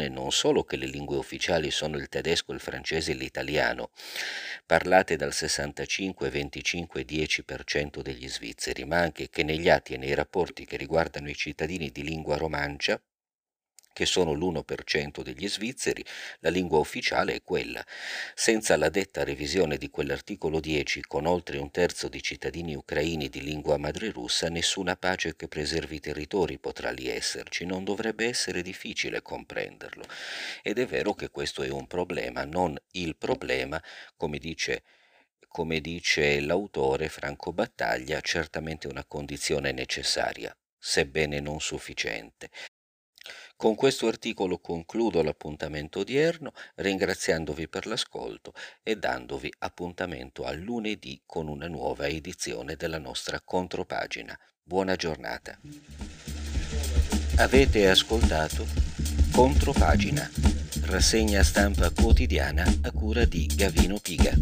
non 0.09 0.31
solo 0.31 0.63
che 0.63 0.75
le 0.77 0.85
lingue 0.85 1.17
ufficiali 1.17 1.71
sono 1.71 1.97
il 1.97 2.09
tedesco, 2.09 2.53
il 2.53 2.59
francese 2.59 3.11
e 3.11 3.15
l'italiano, 3.15 3.91
parlate 4.65 5.15
dal 5.15 5.33
65, 5.33 6.29
25 6.29 7.01
e 7.01 7.05
10% 7.05 8.01
degli 8.01 8.27
svizzeri, 8.27 8.85
ma 8.85 8.99
anche 8.99 9.29
che 9.29 9.43
negli 9.43 9.69
atti 9.69 9.93
e 9.93 9.97
nei 9.97 10.13
rapporti 10.13 10.65
che 10.65 10.77
riguardano 10.77 11.29
i 11.29 11.35
cittadini 11.35 11.91
di 11.91 12.03
lingua 12.03 12.37
romancia 12.37 13.01
che 13.97 14.05
sono 14.05 14.33
l'1% 14.33 15.23
degli 15.23 15.49
svizzeri, 15.49 16.05
la 16.41 16.51
lingua 16.51 16.77
ufficiale 16.77 17.33
è 17.33 17.41
quella. 17.41 17.83
Senza 18.35 18.77
la 18.77 18.89
detta 18.89 19.23
revisione 19.23 19.77
di 19.77 19.89
quell'articolo 19.89 20.59
10, 20.59 21.01
con 21.01 21.25
oltre 21.25 21.57
un 21.57 21.71
terzo 21.71 22.07
di 22.07 22.21
cittadini 22.21 22.75
ucraini 22.75 23.27
di 23.27 23.41
lingua 23.41 23.77
madre 23.77 24.11
russa, 24.11 24.49
nessuna 24.49 24.95
pace 24.97 25.35
che 25.35 25.47
preservi 25.47 25.95
i 25.95 25.99
territori 25.99 26.59
potrà 26.59 26.91
lì 26.91 27.07
esserci. 27.07 27.65
Non 27.65 27.83
dovrebbe 27.83 28.27
essere 28.27 28.61
difficile 28.61 29.23
comprenderlo. 29.23 30.03
Ed 30.61 30.77
è 30.77 30.85
vero 30.85 31.15
che 31.15 31.31
questo 31.31 31.63
è 31.63 31.69
un 31.69 31.87
problema, 31.87 32.45
non 32.45 32.77
il 32.91 33.15
problema, 33.17 33.81
come 34.15 34.37
dice 34.37 34.83
come 35.47 35.79
dice 35.81 36.39
l'autore 36.39 37.09
Franco 37.09 37.51
Battaglia, 37.51 38.21
certamente 38.21 38.85
una 38.85 39.03
condizione 39.05 39.71
necessaria, 39.71 40.55
sebbene 40.77 41.39
non 41.39 41.59
sufficiente. 41.59 42.51
Con 43.57 43.73
questo 43.73 44.05
articolo 44.05 44.59
concludo 44.59 45.23
l'appuntamento 45.23 46.01
odierno, 46.01 46.53
ringraziandovi 46.75 47.67
per 47.67 47.87
l'ascolto 47.87 48.53
e 48.83 48.97
dandovi 48.97 49.51
appuntamento 49.57 50.43
a 50.43 50.51
lunedì 50.51 51.19
con 51.25 51.47
una 51.47 51.67
nuova 51.67 52.05
edizione 52.05 52.75
della 52.75 52.99
nostra 52.99 53.41
contropagina. 53.43 54.37
Buona 54.61 54.95
giornata. 54.95 55.57
Avete 57.37 57.89
ascoltato 57.89 58.67
Contropagina, 59.31 60.29
rassegna 60.83 61.41
stampa 61.41 61.89
quotidiana 61.89 62.63
a 62.83 62.91
cura 62.91 63.25
di 63.25 63.47
Gavino 63.55 63.97
Piga. 63.99 64.35